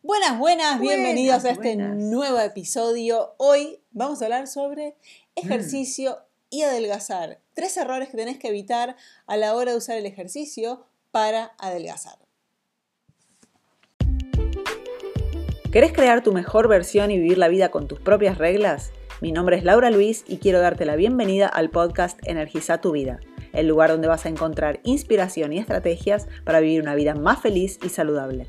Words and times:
Buenas, 0.00 0.38
buenas, 0.38 0.80
bienvenidos 0.80 1.44
a 1.44 1.50
este 1.50 1.74
nuevo 1.74 2.38
episodio. 2.38 3.34
Hoy 3.36 3.80
vamos 3.90 4.22
a 4.22 4.26
hablar 4.26 4.46
sobre 4.46 4.94
ejercicio 5.34 6.18
y 6.50 6.62
adelgazar. 6.62 7.40
Tres 7.52 7.76
errores 7.76 8.08
que 8.08 8.16
tenés 8.16 8.38
que 8.38 8.46
evitar 8.46 8.94
a 9.26 9.36
la 9.36 9.56
hora 9.56 9.72
de 9.72 9.76
usar 9.76 9.98
el 9.98 10.06
ejercicio 10.06 10.86
para 11.10 11.52
adelgazar. 11.58 12.16
¿Querés 15.72 15.92
crear 15.92 16.22
tu 16.22 16.32
mejor 16.32 16.68
versión 16.68 17.10
y 17.10 17.18
vivir 17.18 17.36
la 17.36 17.48
vida 17.48 17.72
con 17.72 17.88
tus 17.88 17.98
propias 17.98 18.38
reglas? 18.38 18.92
Mi 19.20 19.32
nombre 19.32 19.56
es 19.56 19.64
Laura 19.64 19.90
Luis 19.90 20.24
y 20.28 20.38
quiero 20.38 20.60
darte 20.60 20.86
la 20.86 20.94
bienvenida 20.94 21.48
al 21.48 21.70
podcast 21.70 22.20
Energiza 22.22 22.80
tu 22.80 22.92
vida, 22.92 23.18
el 23.52 23.66
lugar 23.66 23.90
donde 23.90 24.06
vas 24.06 24.26
a 24.26 24.28
encontrar 24.28 24.78
inspiración 24.84 25.52
y 25.52 25.58
estrategias 25.58 26.28
para 26.44 26.60
vivir 26.60 26.82
una 26.82 26.94
vida 26.94 27.16
más 27.16 27.42
feliz 27.42 27.80
y 27.82 27.88
saludable. 27.88 28.46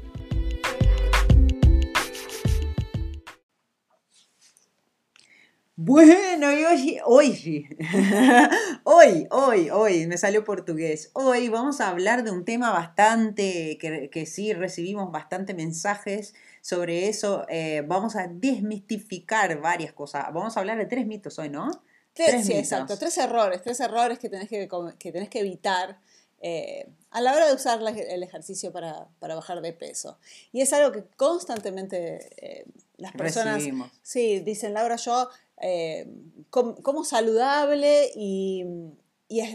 Bueno, 5.82 6.52
y 6.52 6.66
hoy, 6.66 7.00
hoy, 7.06 7.70
hoy, 8.84 9.28
hoy, 9.32 9.70
hoy, 9.70 10.08
me 10.08 10.18
salió 10.18 10.44
portugués. 10.44 11.10
Hoy 11.14 11.48
vamos 11.48 11.80
a 11.80 11.88
hablar 11.88 12.26
de 12.26 12.32
un 12.32 12.44
tema 12.44 12.72
bastante, 12.72 13.78
que, 13.80 14.10
que 14.10 14.26
sí 14.26 14.52
recibimos 14.52 15.10
bastante 15.10 15.54
mensajes 15.54 16.34
sobre 16.60 17.08
eso. 17.08 17.46
Eh, 17.48 17.82
vamos 17.88 18.18
a 18.18 18.28
desmistificar 18.28 19.62
varias 19.62 19.94
cosas. 19.94 20.26
Vamos 20.34 20.58
a 20.58 20.60
hablar 20.60 20.78
de 20.78 20.86
tres 20.86 21.08
mitos 21.08 21.40
hoy, 21.40 21.48
¿no? 21.48 21.72
Tres, 22.12 22.46
sí, 22.46 22.52
exacto. 22.52 22.98
Tres 22.98 23.18
errores, 23.18 23.62
tres 23.62 23.80
errores 23.80 24.20
que 24.20 24.28
tenés 24.28 24.50
que, 24.50 24.68
que, 25.00 25.12
tenés 25.14 25.30
que 25.30 25.40
evitar 25.40 25.98
eh, 26.42 26.90
a 27.12 27.22
la 27.22 27.34
hora 27.34 27.48
de 27.48 27.54
usar 27.54 27.80
el 27.82 28.24
ejercicio 28.24 28.74
para, 28.74 29.08
para, 29.20 29.34
bajar 29.34 29.62
de 29.62 29.72
peso. 29.72 30.20
Y 30.52 30.60
es 30.60 30.74
algo 30.74 30.92
que 30.92 31.06
constantemente 31.16 32.32
eh, 32.46 32.66
las 33.00 33.14
personas 33.14 33.64
sí, 34.02 34.40
dicen, 34.40 34.74
Laura, 34.74 34.98
yo 34.98 35.30
eh, 35.62 36.08
como, 36.50 37.04
saludable 37.04 38.12
y, 38.16 38.66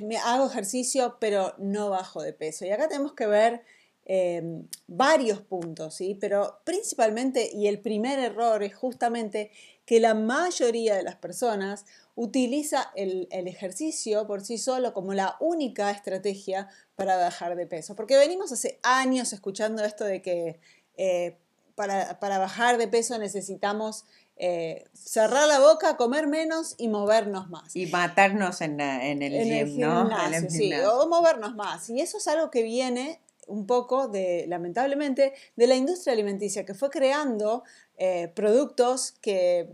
me 0.03 0.17
hago 0.19 0.47
ejercicio, 0.47 1.17
pero 1.19 1.55
no 1.59 1.91
bajo 1.91 2.23
de 2.23 2.33
peso. 2.33 2.65
Y 2.65 2.71
acá 2.71 2.89
tenemos 2.89 3.15
que 3.15 3.27
ver 3.27 3.63
em, 4.05 4.69
varios 4.87 5.41
puntos, 5.41 5.97
¿sí? 5.97 6.17
pero 6.21 6.61
principalmente, 6.65 7.51
y 7.53 7.67
el 7.67 7.81
primer 7.81 8.19
error 8.19 8.63
es 8.63 8.75
justamente 8.75 9.51
que 9.85 10.01
la 10.01 10.15
mayoría 10.15 10.95
de 10.95 11.03
las 11.03 11.17
personas 11.17 11.85
utiliza 12.15 12.93
el, 12.95 13.27
ejercicio 13.31 14.27
por 14.27 14.43
sí 14.43 14.59
solo 14.59 14.93
como 14.93 15.15
la 15.15 15.37
única 15.41 15.91
estrategia 15.91 16.69
para 16.95 17.17
bajar 17.17 17.57
de 17.57 17.67
peso. 17.67 17.97
Porque 17.97 18.17
venimos 18.17 18.53
hace 18.53 18.79
años 18.83 19.33
escuchando 19.33 19.85
esto 19.85 20.05
de 20.05 20.23
que 20.23 20.61
eh, 20.97 21.37
para, 21.75 22.21
para, 22.21 22.39
bajar 22.39 22.79
de 22.79 22.89
peso 22.89 23.19
necesitamos 23.19 24.05
eh, 24.37 24.85
cerrar 24.93 25.47
la 25.47 25.61
boca, 25.61 25.97
comer 25.97 26.27
menos 26.27 26.75
y 26.77 26.89
movernos 26.89 27.49
más. 27.51 27.75
Y 27.77 27.87
matarnos 27.87 28.61
en, 28.61 28.81
en 28.81 29.23
el 29.23 29.33
gym, 29.69 29.81
¿no? 29.81 30.11
sí, 30.49 30.73
o 30.75 31.09
movernos 31.09 31.55
más. 31.55 31.89
Y 31.91 32.01
eso 32.01 32.19
es 32.19 32.27
algo 32.27 32.51
que 32.51 32.63
viene 32.63 33.21
un 33.47 33.67
poco 33.67 34.09
de, 34.09 34.47
lamentablemente, 34.49 35.35
de 35.57 35.67
la 35.67 35.75
industria 35.77 36.13
alimenticia, 36.13 36.65
que 36.65 36.75
fue 36.75 36.91
creando 36.91 37.63
eh, 37.97 38.33
productos 38.35 39.13
que 39.21 39.69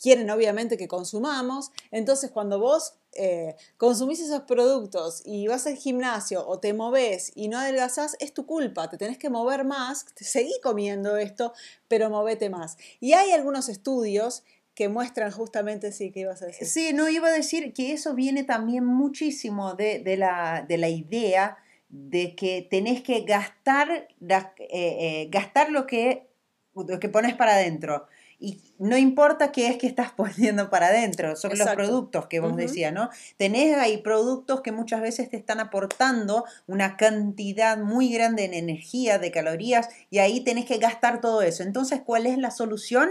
quieren 0.00 0.30
obviamente 0.30 0.76
que 0.76 0.88
consumamos. 0.88 1.70
Entonces, 1.90 2.30
cuando 2.30 2.58
vos 2.58 2.94
eh, 3.18 3.56
consumís 3.76 4.20
esos 4.20 4.42
productos 4.42 5.22
y 5.24 5.46
vas 5.46 5.66
al 5.66 5.76
gimnasio 5.76 6.46
o 6.46 6.58
te 6.60 6.72
moves 6.72 7.32
y 7.34 7.48
no 7.48 7.58
adelgazás, 7.58 8.16
es 8.20 8.32
tu 8.32 8.46
culpa, 8.46 8.88
te 8.88 8.98
tenés 8.98 9.18
que 9.18 9.30
mover 9.30 9.64
más, 9.64 10.06
seguí 10.16 10.54
comiendo 10.62 11.16
esto, 11.16 11.52
pero 11.88 12.10
movete 12.10 12.50
más. 12.50 12.76
Y 13.00 13.12
hay 13.12 13.32
algunos 13.32 13.68
estudios 13.68 14.44
que 14.76 14.90
muestran 14.90 15.32
justamente, 15.32 15.90
sí, 15.90 16.12
que 16.12 16.20
ibas 16.20 16.42
a 16.42 16.46
decir. 16.46 16.68
Sí, 16.68 16.90
no, 16.92 17.08
iba 17.08 17.28
a 17.28 17.32
decir 17.32 17.72
que 17.72 17.92
eso 17.92 18.14
viene 18.14 18.44
también 18.44 18.84
muchísimo 18.84 19.74
de, 19.74 20.02
la, 20.18 20.66
de 20.68 20.76
la, 20.76 20.90
idea 20.90 21.56
de 21.88 22.36
que 22.36 22.66
tenés 22.70 23.02
que 23.02 23.22
gastar, 23.22 23.90
eh, 23.90 24.46
eh, 24.68 25.28
gastar 25.30 25.70
lo 25.70 25.86
que, 25.86 26.28
lo 26.74 27.00
que 27.00 27.08
pones 27.08 27.34
para 27.34 27.54
adentro. 27.54 28.06
Y 28.38 28.60
no 28.78 28.96
importa 28.96 29.50
qué 29.52 29.68
es 29.68 29.78
que 29.78 29.86
estás 29.86 30.12
poniendo 30.16 30.68
para 30.70 30.88
adentro, 30.88 31.36
son 31.36 31.58
los 31.58 31.68
productos 31.70 32.26
que 32.26 32.40
vos 32.40 32.56
decías, 32.56 32.92
¿no? 32.92 33.10
Tenés 33.36 33.76
ahí 33.76 33.98
productos 33.98 34.60
que 34.60 34.72
muchas 34.72 35.00
veces 35.00 35.30
te 35.30 35.36
están 35.36 35.60
aportando 35.60 36.44
una 36.66 36.96
cantidad 36.96 37.78
muy 37.78 38.12
grande 38.12 38.44
en 38.44 38.54
energía, 38.54 39.18
de 39.18 39.30
calorías, 39.30 39.88
y 40.10 40.18
ahí 40.18 40.40
tenés 40.40 40.66
que 40.66 40.78
gastar 40.78 41.20
todo 41.20 41.42
eso. 41.42 41.62
Entonces, 41.62 42.00
¿cuál 42.04 42.26
es 42.26 42.38
la 42.38 42.50
solución? 42.50 43.10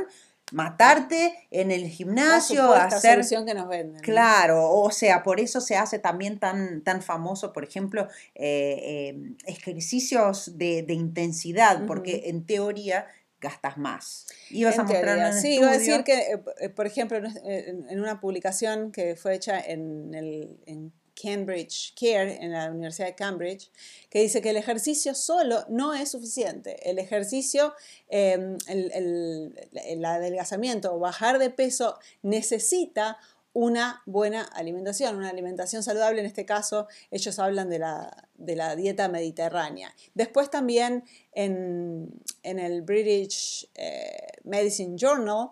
matarte 0.52 1.34
en 1.50 1.72
el 1.72 1.88
gimnasio, 1.88 2.76
la 2.76 2.86
hacer 2.86 3.16
solución 3.16 3.46
que 3.46 3.54
nos 3.54 3.68
venden. 3.68 4.02
Claro, 4.02 4.72
o 4.72 4.92
sea, 4.92 5.24
por 5.24 5.40
eso 5.40 5.60
se 5.60 5.76
hace 5.76 6.00
también 6.00 6.40
tan, 6.40 6.82
tan 6.82 7.02
famoso, 7.02 7.52
por 7.52 7.64
ejemplo, 7.64 8.08
eh, 8.36 9.16
eh, 9.16 9.36
ejercicios 9.46 10.58
de, 10.58 10.86
intensidad, 10.90 11.86
porque 11.88 12.24
en 12.26 12.46
teoría 12.46 13.08
gastas 13.42 13.78
más. 13.78 14.28
Ibas 14.50 14.80
a 14.80 14.84
mostrar 14.84 15.34
Sí, 15.34 15.56
iba 15.56 15.70
a 15.70 15.78
decir 15.78 16.04
que, 16.04 16.14
eh, 16.14 16.44
eh, 16.60 16.70
por 16.70 16.86
ejemplo, 16.88 17.18
en 17.18 18.00
una 18.00 18.20
publicación 18.20 18.92
que 18.92 19.16
fue 19.16 19.36
hecha 19.36 19.60
en, 19.60 20.14
el, 20.14 20.58
en 20.66 20.92
Cambridge 21.16 21.94
Care, 21.96 22.44
en 22.44 22.52
la 22.52 22.70
Universidad 22.70 23.08
de 23.08 23.16
Cambridge, 23.16 23.72
que 24.10 24.20
dice 24.20 24.42
que 24.42 24.50
el 24.50 24.58
ejercicio 24.58 25.16
solo 25.16 25.66
no 25.70 25.94
es 25.94 26.12
suficiente. 26.12 26.90
El 26.90 27.00
ejercicio, 27.00 27.74
em, 28.10 28.58
el, 28.68 28.92
el, 28.94 29.70
el, 29.74 30.06
adelgazamiento 30.06 30.94
o 30.94 31.00
bajar 31.00 31.40
de 31.40 31.50
peso 31.50 31.98
necesita 32.22 33.18
una 33.56 34.04
buena 34.06 34.44
alimentación, 34.44 35.16
una 35.16 35.30
alimentación 35.30 35.82
saludable. 35.82 36.20
En 36.20 36.26
este 36.26 36.46
caso, 36.46 36.88
ellos 37.10 37.40
hablan 37.40 37.70
de 37.70 37.80
la, 37.80 38.76
dieta 38.76 39.08
mediterránea. 39.08 39.96
Después 40.14 40.52
también 40.52 41.06
en, 41.32 42.22
el 42.44 42.82
British 42.82 43.70
eh, 43.76 44.28
Medicine 44.44 44.98
Journal, 44.98 45.52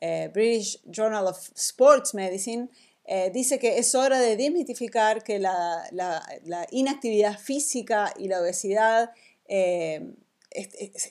eh, 0.00 0.30
British 0.34 0.82
Journal 0.90 1.28
of 1.28 1.38
Sports 1.54 2.12
Medicine, 2.14 2.68
eh, 3.04 3.30
dice 3.32 3.60
que 3.60 3.78
es 3.78 3.94
hora 3.94 4.18
de 4.18 4.36
desmitificar 4.36 5.22
que 5.22 5.38
la, 5.38 5.88
inactividad 6.72 7.38
física 7.38 8.12
y 8.18 8.26
la 8.26 8.40
obesidad 8.40 9.12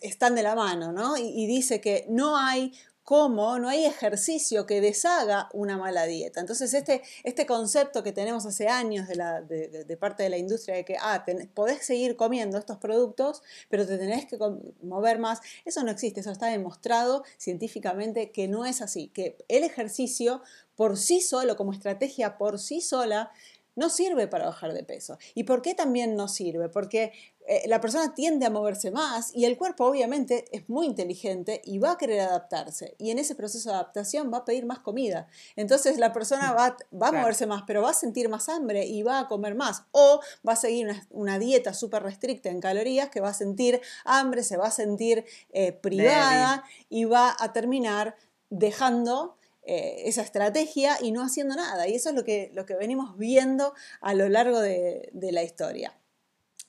están 0.02 0.36
de 0.36 0.44
la 0.44 0.56
mano, 0.56 0.92
¿no? 0.92 1.16
y 1.16 1.48
dice 1.48 1.80
que 1.80 2.06
no 2.10 2.36
hay 2.36 2.74
cómo 3.04 3.60
no 3.60 3.70
hay 3.70 3.86
ejercicio 3.86 4.66
que 4.66 4.82
deshaga 4.82 5.50
una 5.54 5.78
mala 5.78 6.06
dieta. 6.06 6.40
Entonces, 6.40 6.74
este, 6.74 7.02
este 7.24 7.46
concepto 7.46 8.04
que 8.04 8.12
tenemos 8.12 8.46
hace 8.46 8.68
años 8.68 9.08
de, 9.08 9.16
la, 9.16 9.42
de, 9.42 9.98
parte 9.98 10.24
de 10.24 10.30
la 10.30 10.38
industria 10.38 10.76
de 10.76 10.86
que 10.86 10.98
ah, 11.00 11.26
podés 11.54 11.86
seguir 11.86 12.16
comiendo 12.16 12.58
estos 12.58 12.78
productos, 12.78 13.42
pero 13.70 13.86
te 13.86 13.98
tenés 13.98 14.26
que 14.26 14.38
mover 14.82 15.20
más, 15.20 15.42
eso 15.66 15.84
no 15.84 15.92
existe, 15.92 16.22
eso 16.22 16.32
está 16.32 16.48
demostrado 16.48 17.24
científicamente 17.38 18.32
que 18.32 18.48
no 18.48 18.66
es 18.66 18.82
así, 18.82 19.10
que 19.10 19.38
el 19.48 19.64
ejercicio 19.64 20.42
por 20.76 20.98
sí 20.98 21.22
solo, 21.22 21.56
como 21.56 21.74
estrategia 21.74 22.38
por 22.38 22.60
sí 22.60 22.82
sola, 22.82 23.32
no 23.76 23.90
sirve 23.90 24.28
para 24.28 24.46
bajar 24.46 24.74
de 24.74 24.84
peso. 24.84 25.18
¿Y 25.34 25.44
por 25.44 25.62
qué 25.62 25.74
también 25.74 26.16
no 26.16 26.28
sirve? 26.28 26.70
Porque 26.70 27.12
eh, 27.48 27.64
la 27.68 27.82
persona 27.82 28.14
tiende 28.14 28.46
a 28.46 28.50
moverse 28.50 28.92
más 28.92 29.36
y 29.36 29.46
el 29.46 29.58
cuerpo 29.58 29.86
obviamente 29.86 30.46
es 30.52 30.70
muy 30.70 30.86
inteligente 30.86 31.62
y 31.66 31.78
va 31.78 31.92
a 31.92 31.98
querer 31.98 32.22
adaptarse. 32.22 32.96
Y 32.98 33.12
en 33.12 33.20
ese 33.20 33.36
proceso 33.36 33.70
de 33.70 33.76
adaptación 33.76 34.32
va 34.34 34.40
a 34.40 34.46
pedir 34.46 34.66
más 34.66 34.80
comida. 34.80 35.28
Entonces 35.56 35.98
la 35.98 36.14
persona 36.14 36.54
va, 36.54 36.78
va 36.94 37.08
a 37.10 37.12
moverse 37.12 37.46
más, 37.46 37.64
pero 37.68 37.82
va 37.82 37.92
a 37.92 37.94
sentir 37.94 38.30
más 38.30 38.50
hambre 38.50 38.86
y 38.86 39.04
va 39.04 39.20
a 39.20 39.28
comer 39.28 39.56
más. 39.56 39.84
O 39.92 40.22
va 40.48 40.54
a 40.54 40.58
seguir 40.58 40.88
una, 41.10 41.40
dieta 41.40 41.74
súper 41.74 42.04
restricta 42.04 42.50
en 42.50 42.62
calorías 42.62 43.10
que 43.10 43.20
va 43.20 43.30
a 43.30 43.34
sentir 43.34 43.82
hambre, 44.06 44.44
se 44.44 44.56
va 44.58 44.68
a 44.68 44.72
sentir 44.72 45.26
eh, 45.52 45.74
privada 45.74 46.64
y 46.90 47.06
va 47.06 47.36
a 47.38 47.54
terminar 47.54 48.16
dejando 48.50 49.36
eh, 49.66 50.04
esa 50.10 50.22
estrategia 50.22 50.98
y 51.02 51.12
no 51.12 51.24
haciendo 51.24 51.56
nada. 51.56 51.88
Y 51.88 51.96
eso 51.96 52.10
es 52.10 52.16
lo 52.16 52.24
que, 52.24 52.52
lo 52.54 52.66
que 52.66 52.76
venimos 52.76 53.18
viendo 53.18 53.74
a 54.02 54.14
lo 54.14 54.28
largo 54.28 54.60
de, 54.60 55.10
la 55.14 55.44
historia. 55.44 55.98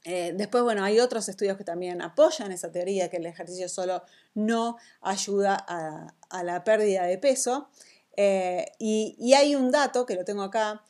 Eh, 0.04 0.32
después, 0.36 0.62
bueno, 0.62 0.84
hay 0.84 1.00
otros 1.00 1.28
estudios 1.28 1.56
que 1.56 1.64
también 1.64 2.02
apoyan 2.02 2.52
esa 2.52 2.70
teoría, 2.70 3.08
que 3.08 3.16
el 3.16 3.26
ejercicio 3.26 3.68
solo 3.68 4.02
no 4.34 4.76
ayuda 5.00 5.56
a, 5.66 6.42
la 6.42 6.62
pérdida 6.64 7.04
de 7.04 7.18
peso. 7.18 7.68
Eh, 8.16 8.66
y, 8.78 9.32
hay 9.34 9.54
un 9.54 9.70
dato, 9.70 10.04
que 10.06 10.14
lo 10.14 10.24
tengo 10.24 10.42
acá, 10.42 10.84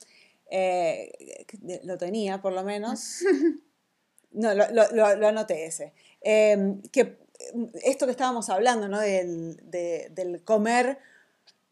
lo 1.84 1.98
tenía 1.98 2.42
por 2.42 2.52
lo 2.52 2.64
menos, 2.64 3.20
no, 4.32 4.52
lo, 4.54 5.26
anoté 5.26 5.66
ese, 5.66 5.92
que 6.22 7.18
esto 7.82 8.06
que 8.06 8.12
estábamos 8.12 8.48
hablando, 8.50 8.88
¿no? 8.88 9.00
del, 9.00 9.56
del 9.70 10.42
comer 10.44 10.98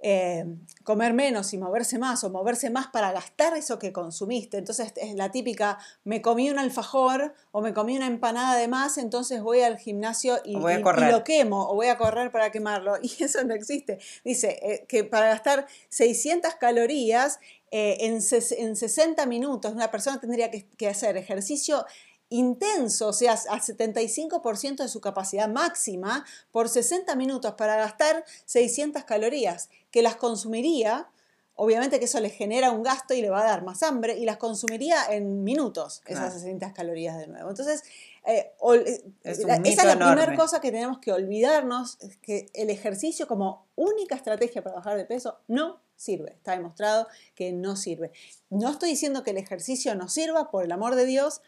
eh, 0.05 0.45
comer 0.83 1.13
menos 1.13 1.53
y 1.53 1.59
moverse 1.59 1.97
más 1.97 2.25
o 2.25 2.31
moverse 2.31 2.71
más 2.71 2.89
para 2.89 3.13
gastar 3.13 3.57
eso 3.57 3.79
que 3.79 3.93
consumiste. 3.93 4.59
Entonces 4.59 4.93
es 4.97 5.15
la 5.15 5.31
típica, 5.31 5.79
me 6.03 6.21
comí 6.21 6.51
un 6.51 6.59
alfajor 6.59 7.35
o 7.53 7.61
me 7.61 7.73
comí 7.73 7.97
una 7.97 8.09
empanada 8.09 8.57
de 8.57 8.67
más, 8.67 8.99
entonces 8.99 9.43
voy 9.43 9.61
al 9.61 9.79
gimnasio 9.79 10.41
y, 10.45 10.57
lo 10.57 11.23
quemo 11.23 11.71
o 11.71 11.77
voy 11.77 11.87
a 11.87 11.97
correr 11.99 12.33
para 12.33 12.51
quemarlo. 12.51 12.95
Y 13.03 13.25
eso 13.25 13.45
no 13.45 13.55
existe. 13.55 13.99
Dice 14.25 14.59
eh, 14.63 14.87
que 14.89 15.05
para 15.05 15.29
gastar 15.29 15.67
600 15.91 16.55
calorías 16.57 17.39
eh, 17.71 17.99
en, 18.01 18.15
en, 18.15 18.77
60 18.77 19.27
minutos, 19.27 19.73
una 19.73 19.91
persona 19.91 20.19
tendría 20.19 20.51
que, 20.51 20.67
que 20.77 20.89
hacer 20.89 21.17
ejercicio 21.17 21.85
intenso, 22.33 23.09
o 23.09 23.13
sea, 23.13 23.33
al 23.33 23.61
75% 23.61 24.77
de 24.77 24.89
su 24.89 25.01
capacidad 25.01 25.49
máxima 25.49 26.25
por 26.51 26.69
60 26.69 27.15
minutos 27.17 27.55
para 27.55 27.77
gastar 27.77 28.25
600 28.47 29.05
calorías, 29.05 29.69
que 29.91 30.03
las 30.03 30.17
consumiría, 30.17 31.09
obviamente 31.55 31.99
que 31.99 32.07
eso 32.07 32.21
le 32.21 32.31
genera 32.31 32.71
un 32.71 32.83
gasto 32.83 33.15
y 33.15 33.21
le 33.21 33.31
va 33.31 33.43
a 33.43 33.45
dar 33.45 33.65
más 33.65 33.83
hambre, 33.83 34.17
y 34.17 34.25
las 34.25 34.39
consumiría 34.39 35.05
en 35.11 35.45
minutos, 35.45 36.03
esas 36.07 36.33
600 36.33 36.73
calorías 36.73 37.19
de 37.19 37.27
nuevo. 37.27 37.51
Entonces, 37.51 37.83
eh, 38.25 38.53
eh, 38.85 39.05
esa 39.25 39.63
es 39.63 39.85
la 39.87 39.97
primera 39.97 40.37
cosa 40.37 40.61
que 40.61 40.71
tenemos 40.71 40.99
que 40.99 41.13
olvidarnos, 41.13 41.99
que 42.23 42.51
el 42.55 42.71
ejercicio 42.71 43.27
como 43.27 43.67
única 43.77 44.15
estrategia 44.15 44.63
para 44.63 44.77
bajar 44.77 44.97
de 44.97 45.05
peso 45.05 45.39
no 45.49 45.81
sirve. 45.97 46.33
Está 46.33 46.53
demostrado 46.53 47.07
que 47.35 47.53
no 47.53 47.77
sirve. 47.77 48.13
No 48.51 48.71
estoy 48.71 48.91
diciendo 48.91 49.23
que 49.23 49.31
el 49.31 49.39
ejercicio 49.39 49.95
no 49.95 50.09
sirva, 50.09 50.51
por 50.51 50.65
el 50.65 50.73
amor 50.73 50.95
de 50.95 51.07
Dios, 51.07 51.43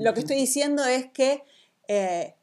lo 0.00 0.14
que 0.14 0.20
estoy 0.20 0.36
diciendo 0.36 0.84
es 0.84 1.06
que 1.10 1.44
eh, 1.88 2.34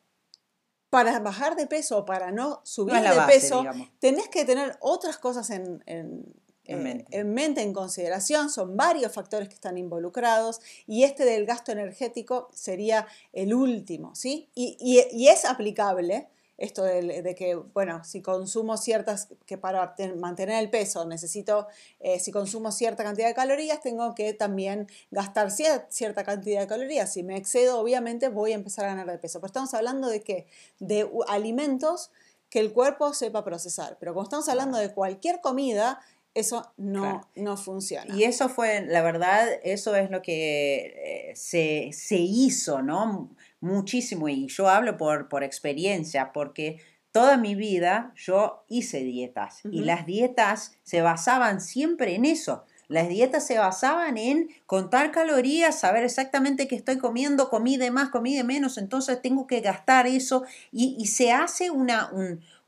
para 0.89 1.19
bajar 1.19 1.55
de 1.55 1.67
peso 1.67 1.99
o 1.99 2.05
para 2.05 2.31
no 2.31 2.61
subir 2.63 2.95
de 2.95 3.21
peso, 3.27 3.65
tenés 3.99 4.29
que 4.29 4.45
tener 4.45 4.77
otras 4.79 5.17
cosas 5.17 5.49
en, 5.49 5.83
en, 5.85 6.33
eh, 6.65 7.23
mente. 7.23 7.61
en, 7.61 7.73
consideración. 7.73 8.49
Son 8.49 8.77
varios 8.77 9.11
factores 9.11 9.49
que 9.49 9.55
están 9.55 9.77
involucrados 9.77 10.61
y 10.85 11.03
este 11.03 11.25
del 11.25 11.45
gasto 11.45 11.71
energético 11.71 12.47
sería 12.53 13.07
el 13.33 13.53
último, 13.53 14.15
¿sí? 14.15 14.49
y 14.53 15.27
es 15.27 15.45
aplicable 15.45 16.29
esto 16.57 16.83
de, 16.83 17.35
que, 17.37 17.55
bueno, 17.55 18.03
si 18.03 18.21
consumo 18.21 18.77
ciertas, 18.77 19.29
que 19.45 19.57
para 19.57 19.95
mantener 20.17 20.61
el 20.61 20.69
peso 20.71 21.05
necesito, 21.05 21.67
eh, 21.99 22.19
si 22.19 22.31
consumo 22.31 22.71
cierta 22.71 23.03
cantidad 23.03 23.27
de 23.27 23.35
calorías, 23.35 23.79
tengo 23.79 24.15
que 24.15 24.33
también 24.33 24.87
gastar 25.11 25.51
cierta 25.51 26.23
cantidad 26.23 26.61
de 26.61 26.67
calorías. 26.67 27.13
Si 27.13 27.21
me 27.21 27.37
excedo, 27.37 27.79
obviamente 27.79 28.29
voy 28.29 28.53
a 28.53 28.55
empezar 28.55 28.85
a 28.85 28.89
ganar 28.89 29.09
de 29.11 29.19
peso. 29.19 29.39
Pero 29.39 29.47
estamos 29.47 29.73
hablando 29.75 30.09
de 30.09 30.21
qué? 30.21 30.47
De 30.79 31.07
alimentos 31.27 32.09
que 32.49 32.59
el 32.59 32.73
cuerpo 32.73 33.13
sepa 33.13 33.43
procesar. 33.43 33.97
Pero 33.99 34.13
como 34.13 34.23
estamos 34.23 34.49
hablando 34.49 34.79
de 34.79 34.91
cualquier 34.91 35.41
comida, 35.41 35.99
eso 36.33 36.71
no, 36.77 37.27
no 37.35 37.57
funciona. 37.57 38.15
Y 38.15 38.23
eso 38.23 38.47
fue, 38.47 38.85
la 38.85 39.01
verdad, 39.01 39.47
eso 39.63 39.95
es 39.95 40.11
lo 40.11 40.21
que 40.21 41.31
eh, 41.31 41.35
se, 41.35 41.89
se 41.93 42.17
hizo, 42.17 42.81
¿no? 42.81 43.29
Muchísimo 43.59 44.29
y 44.29 44.47
yo 44.47 44.69
hablo 44.69 44.97
por, 44.97 45.29
por 45.29 45.43
experiencia, 45.43 46.31
porque 46.33 46.79
toda 47.11 47.37
mi 47.37 47.55
vida 47.55 48.13
yo 48.15 48.63
hice 48.67 48.99
dietas 48.99 49.61
y 49.63 49.81
las 49.81 50.05
dietas 50.05 50.77
se 50.83 51.01
basaban 51.01 51.61
siempre 51.61 52.15
en 52.15 52.25
eso. 52.25 52.65
Las 52.89 53.09
dietas 53.09 53.45
se 53.45 53.57
basaban 53.57 54.17
en 54.17 54.49
contar 54.65 55.11
calorías, 55.11 55.79
saber 55.79 56.03
exactamente 56.05 56.67
qué 56.67 56.75
estoy 56.75 56.97
comiendo, 56.97 57.49
comí 57.49 57.75
de 57.75 57.91
más, 57.91 58.09
comí 58.09 58.35
de 58.35 58.45
menos, 58.45 58.77
entonces 58.77 59.21
tengo 59.21 59.45
que 59.45 59.59
gastar 59.59 60.07
eso 60.07 60.43
y, 60.71 61.05
se 61.07 61.33
hace 61.33 61.69
una, 61.69 62.11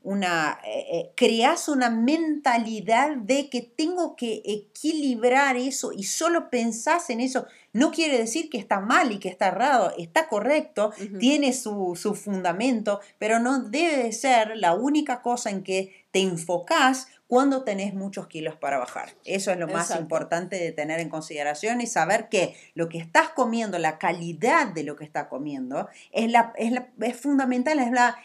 una 0.02 0.58
eh, 0.64 0.86
eh, 0.92 1.12
creas 1.14 1.68
una 1.68 1.90
mentalidad 1.90 3.16
de 3.16 3.50
que 3.50 3.60
tengo 3.60 4.16
que 4.16 4.42
equilibrar 4.44 5.56
eso 5.56 5.92
y 5.92 6.04
solo 6.04 6.48
pensás 6.48 7.10
en 7.10 7.20
eso. 7.20 7.46
No 7.72 7.92
quiere 7.92 8.18
decir 8.18 8.50
que 8.50 8.58
está 8.58 8.80
mal 8.80 9.12
y 9.12 9.18
que 9.18 9.28
está 9.28 9.48
errado, 9.48 9.92
está 9.96 10.26
correcto, 10.26 10.92
tiene 11.20 11.52
su, 11.52 11.94
fundamento, 12.20 13.00
pero 13.18 13.38
no 13.38 13.62
debe 13.62 14.10
ser 14.12 14.56
la 14.56 14.74
única 14.74 15.22
cosa 15.22 15.50
en 15.50 15.62
que 15.62 16.04
te 16.10 16.20
enfocás 16.20 17.06
cuando 17.28 17.62
tenés 17.62 17.94
muchos 17.94 18.26
kilos 18.26 18.56
para 18.56 18.78
bajar. 18.78 19.10
Eso 19.24 19.52
es 19.52 19.58
lo 19.58 19.68
más 19.68 19.94
importante 19.94 20.56
de 20.56 20.72
tener 20.72 20.98
en 20.98 21.08
consideración 21.08 21.80
y 21.80 21.86
saber 21.86 22.28
que 22.28 22.56
lo 22.74 22.88
que 22.88 22.98
estás 22.98 23.28
comiendo, 23.28 23.78
la 23.78 23.98
calidad 23.98 24.66
de 24.66 24.82
lo 24.82 24.96
que 24.96 25.04
estás 25.04 25.28
comiendo, 25.28 25.88
es, 26.10 26.28
la, 26.28 26.52
es, 26.56 26.72
es 27.00 27.16
fundamental, 27.16 27.78
es 27.78 27.92
la, 27.92 28.16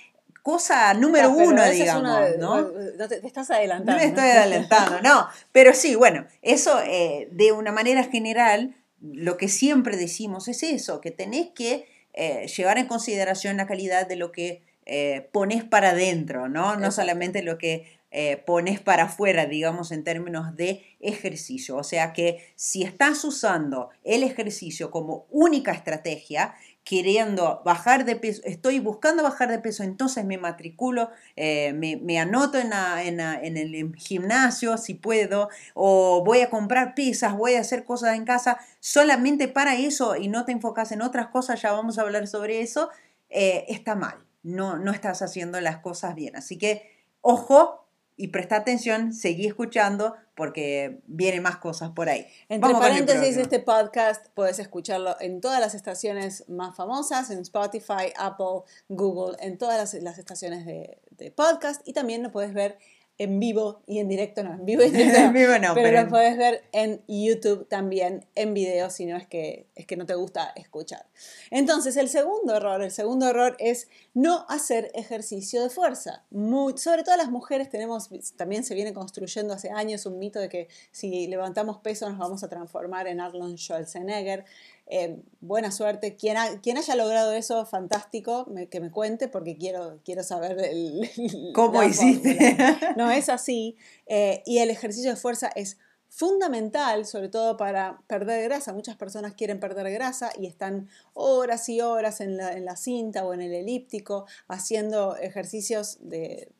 cosa 0.45 0.93
número 0.93 1.31
uno, 1.31 1.67
digamos, 1.71 2.37
¿no? 2.37 2.67
te, 3.07 3.25
estás 3.25 3.49
adelantando. 3.49 3.93
No 3.93 3.97
me 3.97 4.05
estoy 4.05 4.29
adelantando, 4.29 5.01
no. 5.01 5.27
Pero 5.51 5.73
sí, 5.73 5.95
bueno, 5.95 6.27
eso 6.43 6.79
eh, 6.85 7.27
de 7.31 7.51
una 7.51 7.71
manera 7.71 8.03
general 8.03 8.75
lo 9.01 9.37
que 9.37 9.47
siempre 9.47 9.97
decimos 9.97 10.47
es 10.47 10.61
eso, 10.61 11.01
que 11.01 11.09
tenés 11.09 11.47
que 11.55 11.87
eh, 12.13 12.45
llevar 12.45 12.77
en 12.77 12.85
consideración 12.85 13.57
la 13.57 13.65
calidad 13.65 14.07
de 14.07 14.17
lo 14.17 14.31
que 14.31 14.61
eh, 14.85 15.29
pones 15.31 15.63
para 15.63 15.89
adentro, 15.89 16.47
¿no? 16.47 16.75
No 16.75 16.91
solamente 16.91 17.41
lo 17.41 17.57
que 17.57 17.87
eh, 18.11 18.37
pones 18.37 18.79
para 18.79 19.05
afuera, 19.05 19.47
digamos, 19.47 19.91
en 19.91 20.03
términos 20.03 20.55
de 20.55 20.85
ejercicio. 20.99 21.75
O 21.75 21.83
sea 21.83 22.13
que 22.13 22.53
si 22.55 22.83
estás 22.83 23.25
usando 23.25 23.89
el 24.03 24.21
ejercicio 24.21 24.91
como 24.91 25.25
única 25.31 25.71
estrategia, 25.71 26.53
queriendo 26.85 27.63
bajar 27.65 28.05
de 28.05 28.15
peso, 28.15 28.41
estoy 28.45 28.79
buscando 28.79 29.23
bajar 29.23 29.49
de 29.49 29.57
peso, 29.57 29.81
entonces 29.81 30.23
me 30.23 30.37
matriculo, 30.37 31.09
eh, 31.35 31.73
me, 31.73 32.19
anoto 32.19 32.59
en, 32.59 32.71
el 33.19 33.95
gimnasio 33.95 34.77
si 34.77 34.93
puedo, 34.93 35.49
o 35.73 36.23
voy 36.23 36.41
a 36.41 36.51
comprar 36.51 36.93
pizzas, 36.93 37.35
voy 37.35 37.55
a 37.55 37.61
hacer 37.61 37.85
cosas 37.85 38.15
en 38.15 38.23
casa 38.23 38.59
solamente 38.79 39.47
para 39.47 39.75
eso 39.75 40.15
y 40.15 40.27
no 40.27 40.45
te 40.45 40.51
enfocas 40.51 40.91
en 40.91 41.01
otras 41.01 41.27
cosas, 41.29 41.59
ya 41.59 41.71
vamos 41.71 41.97
a 41.97 42.03
hablar 42.03 42.27
sobre 42.27 42.61
eso, 42.61 42.91
eh, 43.29 43.65
está 43.67 43.95
mal, 43.95 44.23
no, 44.43 44.77
no 44.77 44.91
estás 44.91 45.23
haciendo 45.23 45.59
las 45.61 45.77
cosas 45.77 46.13
bien. 46.13 46.35
Así 46.35 46.59
que, 46.59 46.91
ojo, 47.21 47.84
y 48.17 48.29
presta 48.29 48.55
atención, 48.55 49.13
seguí 49.13 49.45
escuchando 49.45 50.15
porque 50.35 51.01
vienen 51.05 51.43
más 51.43 51.57
cosas 51.57 51.91
por 51.91 52.09
ahí. 52.09 52.27
Entre 52.49 52.73
paréntesis, 52.73 53.37
este 53.37 53.59
podcast 53.59 54.27
puedes 54.33 54.59
escucharlo 54.59 55.15
en 55.19 55.41
todas 55.41 55.59
las 55.59 55.75
estaciones 55.75 56.47
más 56.47 56.75
famosas, 56.75 57.29
en 57.29 57.39
Spotify, 57.39 58.13
Apple, 58.17 58.61
Google, 58.89 59.37
en 59.39 59.57
todas 59.57 59.93
las, 60.01 60.17
estaciones 60.17 60.65
de, 60.65 60.99
de, 61.11 61.31
podcast 61.31 61.81
y 61.87 61.93
también 61.93 62.23
lo 62.23 62.31
puedes 62.31 62.53
ver 62.53 62.77
en 63.17 63.39
vivo 63.39 63.81
y 63.87 63.99
en 63.99 64.09
directo, 64.09 64.43
no, 64.43 64.53
en 64.53 64.65
vivo 64.65 64.83
y 64.83 64.87
en 64.87 64.93
directo, 64.97 65.19
en 65.19 65.33
vivo 65.33 65.57
no, 65.59 65.73
pero, 65.73 66.01
lo 66.01 66.09
puedes 66.09 66.37
ver 66.37 66.63
en 66.73 67.01
YouTube 67.07 67.67
también 67.67 68.25
en 68.35 68.53
video 68.53 68.89
si 68.89 69.05
no 69.05 69.15
es 69.15 69.25
que, 69.25 69.67
es 69.75 69.85
que 69.85 69.95
no 69.95 70.05
te 70.05 70.15
gusta 70.15 70.51
escuchar. 70.55 71.05
Entonces, 71.49 71.95
el 71.97 72.09
segundo 72.09 72.55
error, 72.57 72.81
el 72.81 72.91
segundo 72.91 73.29
error 73.29 73.55
es 73.59 73.87
no 74.13 74.45
hacer 74.49 74.91
ejercicio 74.93 75.61
de 75.63 75.69
fuerza. 75.69 76.23
Muy, 76.29 76.77
sobre 76.77 77.03
todo 77.03 77.15
las 77.15 77.31
mujeres 77.31 77.69
tenemos, 77.69 78.09
también 78.35 78.63
se 78.63 78.75
viene 78.75 78.93
construyendo 78.93 79.53
hace 79.53 79.69
años 79.69 80.05
un 80.05 80.19
mito 80.19 80.39
de 80.39 80.49
que 80.49 80.67
si 80.91 81.27
levantamos 81.27 81.77
peso 81.77 82.09
nos 82.09 82.17
vamos 82.17 82.43
a 82.43 82.49
transformar 82.49 83.07
en 83.07 83.21
Arnold 83.21 83.57
Schwarzenegger. 83.57 84.45
Eh, 84.87 85.19
buena 85.41 85.71
suerte. 85.71 86.15
Quien, 86.15 86.37
quien, 86.61 86.77
haya 86.77 86.95
logrado 86.95 87.33
eso, 87.33 87.65
fantástico, 87.65 88.47
que 88.69 88.79
me 88.79 88.91
cuente 88.91 89.27
porque 89.27 89.57
quiero, 89.57 89.99
quiero 90.05 90.23
saber 90.23 90.59
el, 90.59 91.09
cómo 91.55 91.81
hiciste. 91.83 92.57
No 92.95 93.09
es 93.09 93.29
así. 93.29 93.77
Eh, 94.05 94.43
y 94.45 94.59
el 94.59 94.69
ejercicio 94.69 95.09
de 95.09 95.15
fuerza 95.15 95.49
es 95.55 95.77
fundamental, 96.09 97.05
sobre 97.05 97.29
todo 97.29 97.57
para 97.57 97.99
perder 98.07 98.43
grasa. 98.43 98.73
Muchas 98.73 98.95
personas 98.95 99.33
quieren 99.33 99.59
perder 99.59 99.91
grasa 99.91 100.31
y 100.39 100.45
están 100.45 100.87
horas 101.13 101.67
y 101.67 101.81
horas 101.81 102.21
en 102.21 102.37
la, 102.37 102.75
cinta 102.75 103.25
o 103.25 103.33
en 103.33 103.41
el 103.41 103.53
elíptico 103.53 104.25
haciendo 104.47 105.17
ejercicios 105.17 105.97
de 106.01 106.51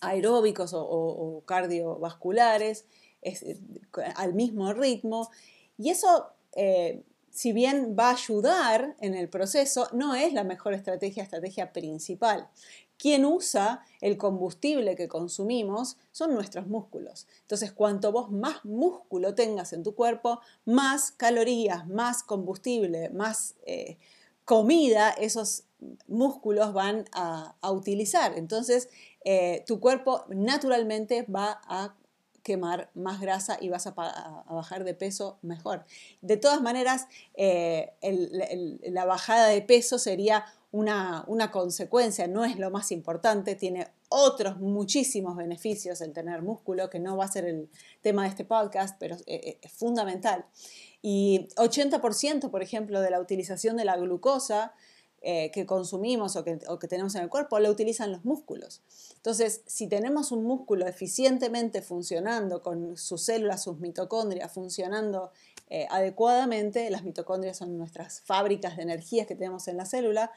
aeróbicos 0.00 0.72
o, 0.74 1.42
cardiovasculares 1.46 2.86
al 4.16 4.32
mismo 4.34 4.72
ritmo. 4.72 5.30
Y 5.76 5.90
eso 5.90 6.32
si 7.34 7.52
bien 7.52 7.96
va 7.98 8.10
a 8.10 8.12
ayudar 8.12 8.94
en 9.00 9.14
el 9.14 9.28
proceso, 9.28 9.88
no 9.92 10.14
es 10.14 10.32
la 10.32 10.44
mejor 10.44 10.72
estrategia, 10.72 11.24
estrategia 11.24 11.72
principal. 11.72 12.48
Quien 12.96 13.24
usa 13.24 13.84
el 14.00 14.16
combustible 14.16 14.94
que 14.94 15.08
consumimos 15.08 15.96
son 16.12 16.32
nuestros 16.32 16.68
músculos. 16.68 17.26
Entonces, 17.40 17.72
cuanto 17.72 18.12
vos 18.12 18.30
más 18.30 18.64
músculo 18.64 19.34
tengas 19.34 19.72
en 19.72 19.82
tu 19.82 19.96
cuerpo, 19.96 20.40
más 20.64 21.10
calorías, 21.10 21.88
más 21.88 22.22
combustible, 22.22 23.10
más 23.10 23.56
eh, 23.66 23.98
comida 24.44 25.10
esos 25.10 25.64
músculos 26.06 26.72
van 26.72 27.04
a, 27.10 27.56
utilizar. 27.68 28.38
Entonces, 28.38 28.88
eh, 29.24 29.64
tu 29.66 29.80
cuerpo 29.80 30.24
naturalmente 30.28 31.22
va 31.22 31.60
a 31.64 31.96
quemar 32.44 32.90
más 32.94 33.20
grasa 33.20 33.58
y 33.60 33.70
vas 33.70 33.88
a, 33.88 34.44
bajar 34.48 34.84
de 34.84 34.94
peso 34.94 35.38
mejor. 35.42 35.84
De 36.20 36.36
todas 36.36 36.60
maneras, 36.60 37.08
eh, 37.34 37.94
la 38.84 39.06
bajada 39.06 39.48
de 39.48 39.62
peso 39.62 39.98
sería 39.98 40.44
una, 40.70 41.24
consecuencia, 41.50 42.28
no 42.28 42.44
es 42.44 42.58
lo 42.58 42.70
más 42.70 42.92
importante, 42.92 43.56
tiene 43.56 43.88
otros 44.08 44.58
muchísimos 44.58 45.36
beneficios 45.36 46.00
el 46.02 46.12
tener 46.12 46.42
músculo, 46.42 46.90
que 46.90 47.00
no 47.00 47.16
va 47.16 47.24
a 47.24 47.28
ser 47.28 47.46
el 47.46 47.70
tema 48.02 48.24
de 48.24 48.28
este 48.28 48.44
podcast, 48.44 48.96
pero 49.00 49.16
es, 49.16 49.24
es 49.26 49.72
fundamental. 49.72 50.44
Y 51.00 51.48
80%, 51.56 52.50
por 52.50 52.62
ejemplo, 52.62 53.00
de 53.00 53.10
la 53.10 53.20
utilización 53.20 53.76
de 53.76 53.86
la 53.86 53.96
glucosa 53.96 54.74
eh, 55.26 55.50
que 55.52 55.64
consumimos 55.64 56.36
o 56.36 56.44
que, 56.44 56.58
tenemos 56.86 57.14
en 57.14 57.22
el 57.22 57.30
cuerpo 57.30 57.58
la 57.58 57.70
utilizan 57.70 58.12
los 58.12 58.26
músculos. 58.26 58.82
Entonces, 59.16 59.62
si 59.66 59.86
tenemos 59.86 60.32
un 60.32 60.44
músculo 60.44 60.86
eficientemente 60.86 61.80
funcionando, 61.80 62.62
con 62.62 62.98
sus 62.98 63.22
células, 63.22 63.62
sus 63.62 63.78
mitocondrias 63.78 64.52
funcionando 64.52 65.30
eh, 65.70 65.86
adecuadamente, 65.88 66.90
las 66.90 67.04
mitocondrias 67.04 67.56
son 67.56 67.78
nuestras 67.78 68.20
fábricas 68.20 68.76
de 68.76 68.82
energías 68.82 69.26
que 69.26 69.34
tenemos 69.34 69.66
en 69.66 69.78
la 69.78 69.86
célula, 69.86 70.30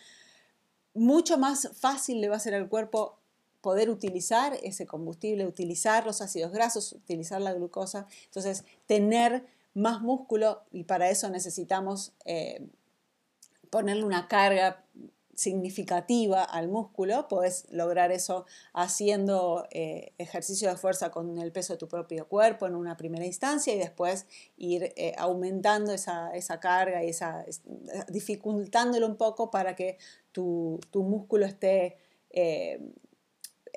mucho 0.93 1.37
más 1.37 1.69
fácil 1.73 2.21
le 2.21 2.29
va 2.29 2.37
a 2.37 2.39
ser 2.39 2.55
al 2.55 2.69
cuerpo 2.69 3.17
poder 3.59 3.89
utilizar 3.89 4.57
ese 4.63 4.85
combustible, 4.85 5.45
utilizar 5.45 6.05
los 6.05 6.21
ácidos 6.21 6.53
grasos, 6.53 6.93
utilizar 6.93 7.41
la 7.41 7.51
glucosa. 7.53 8.07
Entonces, 8.23 8.63
tener 8.85 9.45
más 9.73 10.01
músculo 10.01 10.63
y 10.71 10.85
para 10.85 11.09
eso 11.09 11.29
necesitamos 11.29 12.13
eh, 12.23 12.65
ponerle 13.69 14.03
una 14.03 14.27
carga 14.27 14.83
significativa 15.37 16.43
al 16.43 16.67
músculo, 16.67 17.27
puedes 17.27 17.67
lograr 17.71 18.11
eso 18.11 18.45
haciendo 18.73 19.67
eh, 19.69 20.13
ejercicio 20.17 20.67
de 20.67 20.77
fuerza 20.77 21.11
con 21.11 21.37
el 21.37 21.51
peso 21.51 21.73
de 21.73 21.77
tu 21.77 21.87
propio 21.87 22.27
cuerpo 22.27 22.65
en 22.65 22.75
una 22.75 22.97
primera 22.97 23.23
instancia 23.23 23.73
y 23.75 23.77
después 23.77 24.25
ir 24.57 24.93
eh, 24.95 25.13
aumentando 25.15 25.93
esa, 25.93 26.31
carga 26.59 27.03
y 27.03 27.09
esa, 27.09 27.45
dificultándolo 28.09 29.05
un 29.05 29.15
poco 29.15 29.51
para 29.51 29.75
que 29.75 29.99
tu, 30.31 30.79
músculo 30.93 31.45
esté 31.45 31.97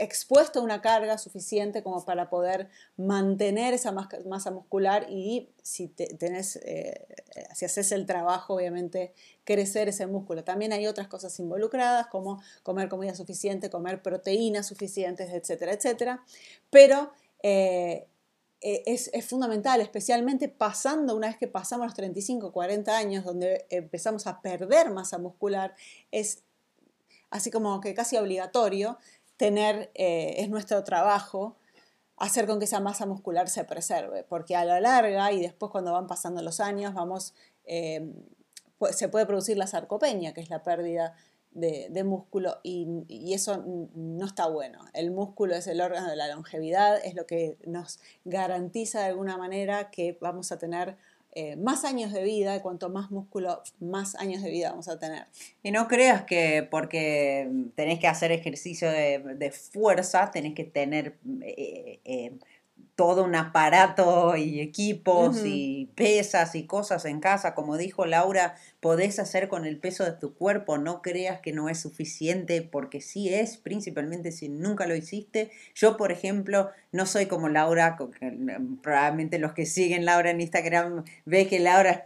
expuesto 0.00 0.60
a 0.60 0.62
una 0.62 0.80
carga 0.80 1.18
suficiente 1.18 1.82
como 1.82 2.02
para 2.06 2.30
poder 2.30 2.70
mantener 2.96 3.74
esa 3.74 3.92
masa 3.92 4.50
muscular 4.50 5.06
y 5.10 5.50
si 5.62 5.88
tenés, 5.88 6.56
eh, 6.56 7.06
si 7.54 7.66
haces 7.66 7.92
el 7.92 8.06
trabajo, 8.06 8.54
obviamente, 8.54 9.12
crecer 9.44 9.88
ese 9.88 10.06
músculo. 10.06 10.42
También 10.42 10.72
hay 10.72 10.86
otras 10.86 11.06
cosas 11.06 11.38
involucradas 11.38 12.06
como 12.06 12.42
comer 12.62 12.88
comida 12.88 13.14
suficiente, 13.14 13.68
comer 13.68 14.00
proteínas 14.00 14.66
suficientes, 14.66 15.30
etcétera, 15.30 15.74
etcétera. 15.74 16.24
Pero 16.70 17.12
eh, 17.42 18.06
e, 18.62 18.82
es, 18.86 19.10
es, 19.12 19.26
fundamental, 19.26 19.82
especialmente 19.82 20.48
pasando, 20.48 21.14
una 21.14 21.26
vez 21.26 21.36
que 21.36 21.46
pasamos 21.46 21.86
los 21.86 21.94
35, 21.94 22.52
40 22.52 22.96
años, 22.96 23.24
donde 23.24 23.66
empezamos 23.68 24.26
a 24.26 24.40
perder 24.40 24.90
masa 24.90 25.18
muscular, 25.18 25.74
es 26.10 26.42
así 27.30 27.50
como 27.50 27.80
que 27.80 27.94
casi 27.94 28.16
obligatorio 28.16 28.98
tener, 29.40 29.90
eh, 29.94 30.34
es 30.36 30.50
nuestro 30.50 30.84
trabajo 30.84 31.56
hacer 32.18 32.46
con 32.46 32.58
que 32.58 32.66
esa 32.66 32.78
masa 32.78 33.06
muscular 33.06 33.48
se 33.48 33.64
preserve, 33.64 34.22
porque 34.22 34.54
a 34.54 34.66
la 34.66 34.80
larga 34.80 35.32
y 35.32 35.40
después 35.40 35.72
cuando 35.72 35.92
van 35.92 36.06
pasando 36.06 36.42
los 36.42 36.60
años 36.60 36.92
vamos, 36.92 37.32
eh, 37.64 38.06
se 38.90 39.08
puede 39.08 39.24
producir 39.24 39.56
la 39.56 39.66
sarcopenia, 39.66 40.34
que 40.34 40.42
es 40.42 40.50
la 40.50 40.62
pérdida 40.62 41.14
de, 41.52 42.04
músculo, 42.04 42.58
y, 42.62 42.86
y, 43.08 43.32
eso 43.32 43.64
no 43.94 44.26
está 44.26 44.46
bueno. 44.46 44.84
El 44.92 45.10
músculo 45.10 45.54
es 45.54 45.66
el 45.68 45.80
órgano 45.80 46.10
de 46.10 46.16
la 46.16 46.28
longevidad, 46.28 47.00
es 47.02 47.14
lo 47.14 47.24
que 47.24 47.56
nos 47.64 47.98
garantiza 48.26 49.00
de 49.00 49.06
alguna 49.06 49.38
manera 49.38 49.90
que 49.90 50.18
vamos 50.20 50.52
a 50.52 50.58
tener 50.58 50.98
eh, 51.32 51.54
más 51.56 51.84
años 51.84 52.12
de 52.12 52.24
vida, 52.24 52.60
cuanto 52.60 52.88
más 52.88 53.12
músculo, 53.12 53.62
más 53.78 54.16
años 54.16 54.42
de 54.42 54.50
vida 54.50 54.70
vamos 54.70 54.88
a 54.88 54.98
tener. 54.98 55.26
Y 55.62 55.70
no 55.70 55.86
creas 55.86 56.24
que 56.24 56.66
porque 56.68 57.48
tenés 57.76 58.00
que 58.00 58.08
hacer 58.08 58.32
ejercicio 58.32 58.90
de, 58.90 59.52
fuerza, 59.52 60.30
tenés 60.32 60.54
que 60.54 60.64
tener 60.64 61.16
eh, 61.42 62.00
eh, 62.04 62.32
todo 62.96 63.24
un 63.24 63.34
aparato 63.34 64.36
y 64.36 64.60
equipos 64.60 65.42
y 65.44 65.90
pesas 65.94 66.54
y 66.54 66.66
cosas 66.66 67.04
en 67.06 67.20
casa. 67.20 67.54
Como 67.54 67.78
dijo 67.78 68.04
Laura, 68.04 68.56
podés 68.80 69.18
hacer 69.18 69.48
con 69.48 69.64
el 69.64 69.78
peso 69.78 70.04
de 70.04 70.12
tu 70.12 70.34
cuerpo, 70.34 70.76
no 70.76 71.00
creas 71.00 71.40
que 71.40 71.52
no 71.52 71.68
es 71.68 71.80
suficiente, 71.80 72.62
porque 72.62 73.00
sí 73.00 73.32
es, 73.32 73.56
principalmente 73.56 74.32
si 74.32 74.48
nunca 74.48 74.86
lo 74.86 74.94
hiciste. 74.94 75.50
Yo, 75.74 75.96
por 75.96 76.12
ejemplo, 76.12 76.70
no 76.92 77.06
soy 77.06 77.26
como 77.26 77.48
Laura, 77.48 77.96
probablemente 78.82 79.38
los 79.38 79.52
que 79.52 79.66
siguen 79.66 80.04
Laura 80.04 80.30
en 80.30 80.40
Instagram 80.40 81.04
ve 81.24 81.46
que 81.46 81.58
Laura 81.58 82.04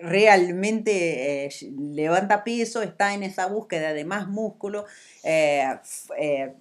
realmente 0.00 1.46
eh, 1.46 1.50
levanta 1.78 2.44
peso, 2.44 2.82
está 2.82 3.14
en 3.14 3.22
esa 3.22 3.46
búsqueda 3.46 3.92
de 3.92 4.04
más 4.04 4.28
músculo. 4.28 4.86
Eh, 5.24 5.64
eh, 6.18 6.54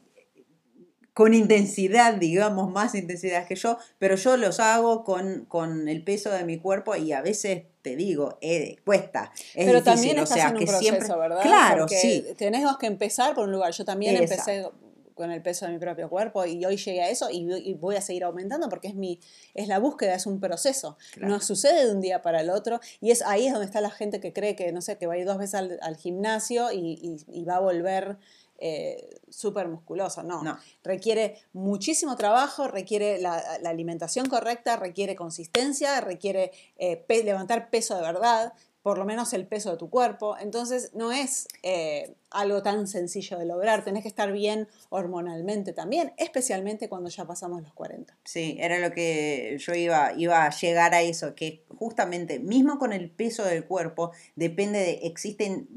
con 1.16 1.34
intensidad, 1.34 2.16
digamos, 2.16 2.70
más 2.70 2.94
intensidad 2.94 3.48
que 3.48 3.56
yo, 3.56 3.78
pero 4.00 4.18
yo 4.18 4.36
los 4.36 4.60
hago 4.60 5.06
con, 5.06 5.46
con 5.46 5.88
el 5.88 6.04
peso 6.04 6.30
de 6.30 6.44
mi 6.44 6.60
cuerpo 6.60 6.94
y 6.98 7.14
a 7.14 7.22
veces 7.22 7.64
te 7.82 7.96
digo, 7.96 8.38
eh, 8.42 8.76
cuesta. 8.84 9.32
Es 9.54 9.66
pero 9.66 9.82
también 9.82 10.20
estás 10.20 10.32
o 10.32 10.34
sea, 10.34 10.48
en 10.50 10.54
un 10.56 10.60
que 10.60 10.66
proceso, 10.66 10.82
siempre... 10.82 11.16
¿verdad? 11.18 11.42
Claro, 11.42 11.88
sí. 11.88 12.26
Tenemos 12.38 12.78
que 12.78 12.88
empezar 12.88 13.34
por 13.34 13.46
un 13.46 13.54
lugar. 13.54 13.72
Yo 13.72 13.86
también 13.86 14.18
empecé 14.18 14.66
con 15.14 15.32
el 15.32 15.42
peso 15.42 15.66
de 15.66 15.72
mi 15.72 15.80
propio 15.80 16.10
cuerpo 16.10 16.46
y 16.46 16.66
hoy 16.66 16.76
llegué 16.76 17.02
a 17.02 17.10
eso 17.10 17.30
y, 17.32 17.74
voy 17.76 17.96
a 17.96 18.02
seguir 18.02 18.26
aumentando 18.26 18.68
porque 18.68 18.90
es 18.90 18.96
mi 18.96 19.22
es 19.54 19.70
la 19.70 19.80
búsqueda 19.80 20.14
es 20.14 20.26
un 20.26 20.42
proceso 20.42 20.98
no 21.22 21.40
sucede 21.40 21.86
de 21.86 21.94
un 21.94 22.02
día 22.02 22.22
para 22.22 22.42
el 22.42 22.50
otro 22.50 22.82
y 23.00 23.12
es 23.12 23.22
ahí 23.22 23.48
es 23.48 23.54
donde 23.54 23.66
está 23.66 23.80
la 23.80 23.92
gente 23.92 24.20
que 24.20 24.34
cree 24.34 24.58
que 24.58 24.74
no 24.74 24.82
sé 24.82 24.98
que 24.98 25.08
va 25.08 25.14
a 25.14 25.18
ir 25.18 25.26
dos 25.26 25.38
veces 25.38 25.56
al, 25.56 25.96
gimnasio 25.96 26.70
y, 26.74 27.18
y, 27.32 27.46
va 27.46 27.56
a 27.56 27.60
volver 27.62 28.18
eh, 28.58 29.20
súper 29.30 29.68
musculoso, 29.68 30.24
no. 30.24 30.42
Requiere 30.84 31.42
muchísimo 31.54 32.16
trabajo, 32.16 32.68
requiere 32.68 33.20
la, 33.20 33.38
alimentación 33.66 34.28
correcta, 34.28 34.78
requiere 34.78 35.16
consistencia, 35.16 36.00
requiere 36.02 36.52
eh, 36.78 37.04
levantar 37.24 37.70
peso 37.70 37.96
de 37.96 38.02
verdad, 38.02 38.54
por 38.82 39.00
lo 39.00 39.06
menos 39.06 39.34
el 39.34 39.48
peso 39.48 39.72
de 39.72 39.78
tu 39.78 39.90
cuerpo. 39.90 40.38
Entonces 40.40 40.92
no 40.94 41.12
es 41.12 41.48
eh, 41.64 42.14
algo 42.30 42.62
tan 42.62 42.88
sencillo 42.88 43.40
de 43.40 43.46
lograr, 43.46 43.84
tenés 43.84 44.04
que 44.04 44.10
estar 44.10 44.32
bien 44.32 44.68
hormonalmente 44.90 45.74
también, 45.74 46.14
especialmente 46.18 46.88
cuando 46.88 47.10
ya 47.10 47.26
pasamos 47.26 47.64
los 47.64 47.74
40. 47.74 48.16
Sí, 48.24 48.58
era 48.60 48.80
lo 48.80 48.92
que 48.92 49.58
yo 49.60 49.74
iba, 49.74 50.14
iba 50.16 50.46
a 50.46 50.50
llegar 50.52 50.94
a 50.94 51.02
eso, 51.02 51.34
que 51.34 51.66
justamente 51.78 52.40
mismo 52.40 52.78
con 52.78 52.94
el 52.94 53.10
peso 53.10 53.44
del 53.44 53.66
cuerpo, 53.66 54.12
depende 54.36 54.80
de, 54.80 54.92
existen 55.04 55.68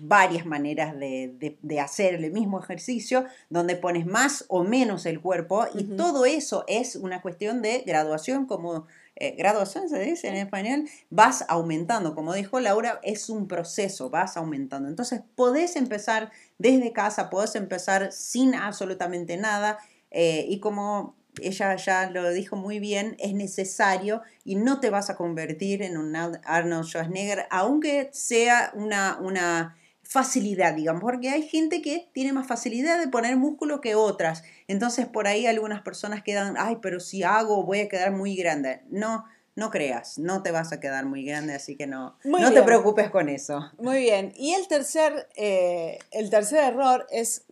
varias 0.00 0.46
maneras 0.46 0.94
de, 0.98 1.80
hacer 1.80 2.14
el 2.14 2.32
mismo 2.32 2.60
ejercicio, 2.60 3.24
donde 3.50 3.76
pones 3.76 4.06
más 4.06 4.44
o 4.48 4.64
menos 4.64 5.06
el 5.06 5.20
cuerpo 5.20 5.66
y 5.74 5.84
todo 5.84 6.24
eso 6.24 6.64
es 6.68 6.96
una 6.96 7.22
cuestión 7.22 7.62
de 7.62 7.82
graduación, 7.86 8.46
como 8.46 8.86
eh, 9.16 9.34
graduación 9.36 9.88
se 9.88 9.98
dice 10.00 10.28
en 10.28 10.36
español, 10.36 10.88
vas 11.10 11.44
aumentando, 11.48 12.14
como 12.14 12.34
dijo 12.34 12.60
Laura, 12.60 13.00
es 13.02 13.30
un 13.30 13.48
proceso, 13.48 14.10
vas 14.10 14.36
aumentando. 14.36 14.88
Entonces 14.88 15.22
podés 15.34 15.76
empezar 15.76 16.30
desde 16.58 16.92
casa, 16.92 17.30
podés 17.30 17.54
empezar 17.54 18.12
sin 18.12 18.54
absolutamente 18.54 19.36
nada 19.36 19.78
eh, 20.10 20.46
y 20.48 20.60
como 20.60 21.14
ella 21.40 21.76
ya 21.76 22.10
lo 22.10 22.30
dijo 22.30 22.56
muy 22.56 22.78
bien, 22.78 23.16
es 23.18 23.34
necesario 23.34 24.22
y 24.44 24.56
no 24.56 24.80
te 24.80 24.90
vas 24.90 25.10
a 25.10 25.16
convertir 25.16 25.82
en 25.82 25.96
un 25.96 26.16
Arnold 26.16 26.86
Schwarzenegger, 26.86 27.46
aunque 27.50 28.08
sea 28.12 28.72
una, 28.74 29.18
una 29.20 29.76
facilidad, 30.08 30.74
digamos, 30.74 31.02
porque 31.02 31.30
hay 31.30 31.42
gente 31.42 31.82
que 31.82 32.08
tiene 32.12 32.32
más 32.32 32.46
facilidad 32.46 32.98
de 32.98 33.08
poner 33.08 33.36
músculo 33.36 33.80
que 33.80 33.94
otras. 33.94 34.44
Entonces 34.68 35.06
por 35.06 35.26
ahí 35.26 35.46
algunas 35.46 35.82
personas 35.82 36.22
quedan, 36.22 36.54
ay, 36.58 36.78
pero 36.80 37.00
si 37.00 37.22
hago 37.22 37.64
voy 37.64 37.80
a 37.80 37.88
quedar 37.88 38.12
muy 38.12 38.36
grande. 38.36 38.82
No, 38.88 39.24
no 39.56 39.70
creas, 39.70 40.18
no 40.18 40.42
te 40.42 40.52
vas 40.52 40.72
a 40.72 40.80
quedar 40.80 41.06
muy 41.06 41.24
grande, 41.24 41.54
así 41.54 41.76
que 41.76 41.86
no, 41.86 42.16
no 42.24 42.52
te 42.52 42.62
preocupes 42.62 43.10
con 43.10 43.28
eso. 43.28 43.72
Muy 43.78 43.98
bien. 43.98 44.32
Y 44.36 44.52
el 44.52 44.68
tercer, 44.68 45.28
eh, 45.34 45.98
el 46.12 46.30
tercer 46.30 46.62
error 46.62 47.06
es 47.10 47.44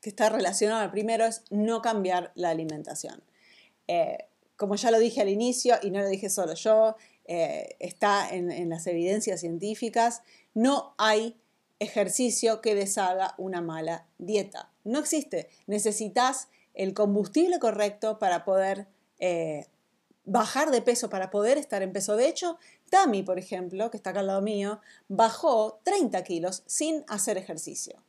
que 0.00 0.10
está 0.10 0.28
relacionado 0.28 0.82
al 0.82 0.90
primero, 0.90 1.24
es 1.24 1.44
no 1.50 1.80
cambiar 1.80 2.32
la 2.34 2.50
alimentación. 2.50 3.22
Eh, 3.88 4.18
como 4.56 4.74
ya 4.74 4.90
lo 4.90 4.98
dije 4.98 5.20
al 5.20 5.28
inicio, 5.28 5.76
y 5.82 5.90
no 5.90 6.00
lo 6.00 6.08
dije 6.08 6.28
solo 6.28 6.54
yo, 6.54 6.96
eh, 7.24 7.76
está 7.78 8.28
en, 8.28 8.68
las 8.68 8.86
evidencias 8.86 9.40
científicas, 9.40 10.22
no 10.54 10.94
hay 10.98 11.40
ejercicio 11.82 12.60
que 12.60 12.74
deshaga 12.74 13.34
una 13.38 13.60
mala 13.60 14.06
dieta. 14.18 14.70
No 14.84 14.98
existe. 14.98 15.48
Necesitas 15.66 16.48
el 16.74 16.94
combustible 16.94 17.58
correcto 17.58 18.18
para 18.18 18.44
poder 18.44 18.86
eh, 19.18 19.66
bajar 20.24 20.70
de 20.70 20.82
peso, 20.82 21.10
para 21.10 21.30
poder 21.30 21.58
estar 21.58 21.82
en 21.82 21.92
peso. 21.92 22.16
De 22.16 22.28
hecho, 22.28 22.58
Tami, 22.90 23.22
por 23.22 23.38
ejemplo, 23.38 23.90
que 23.90 23.96
está 23.96 24.10
acá 24.10 24.20
al 24.20 24.28
lado 24.28 24.42
mío, 24.42 24.80
bajó 25.08 25.80
30 25.84 26.22
kilos 26.24 26.62
sin 26.66 27.04
hacer 27.08 27.36
ejercicio 27.38 28.02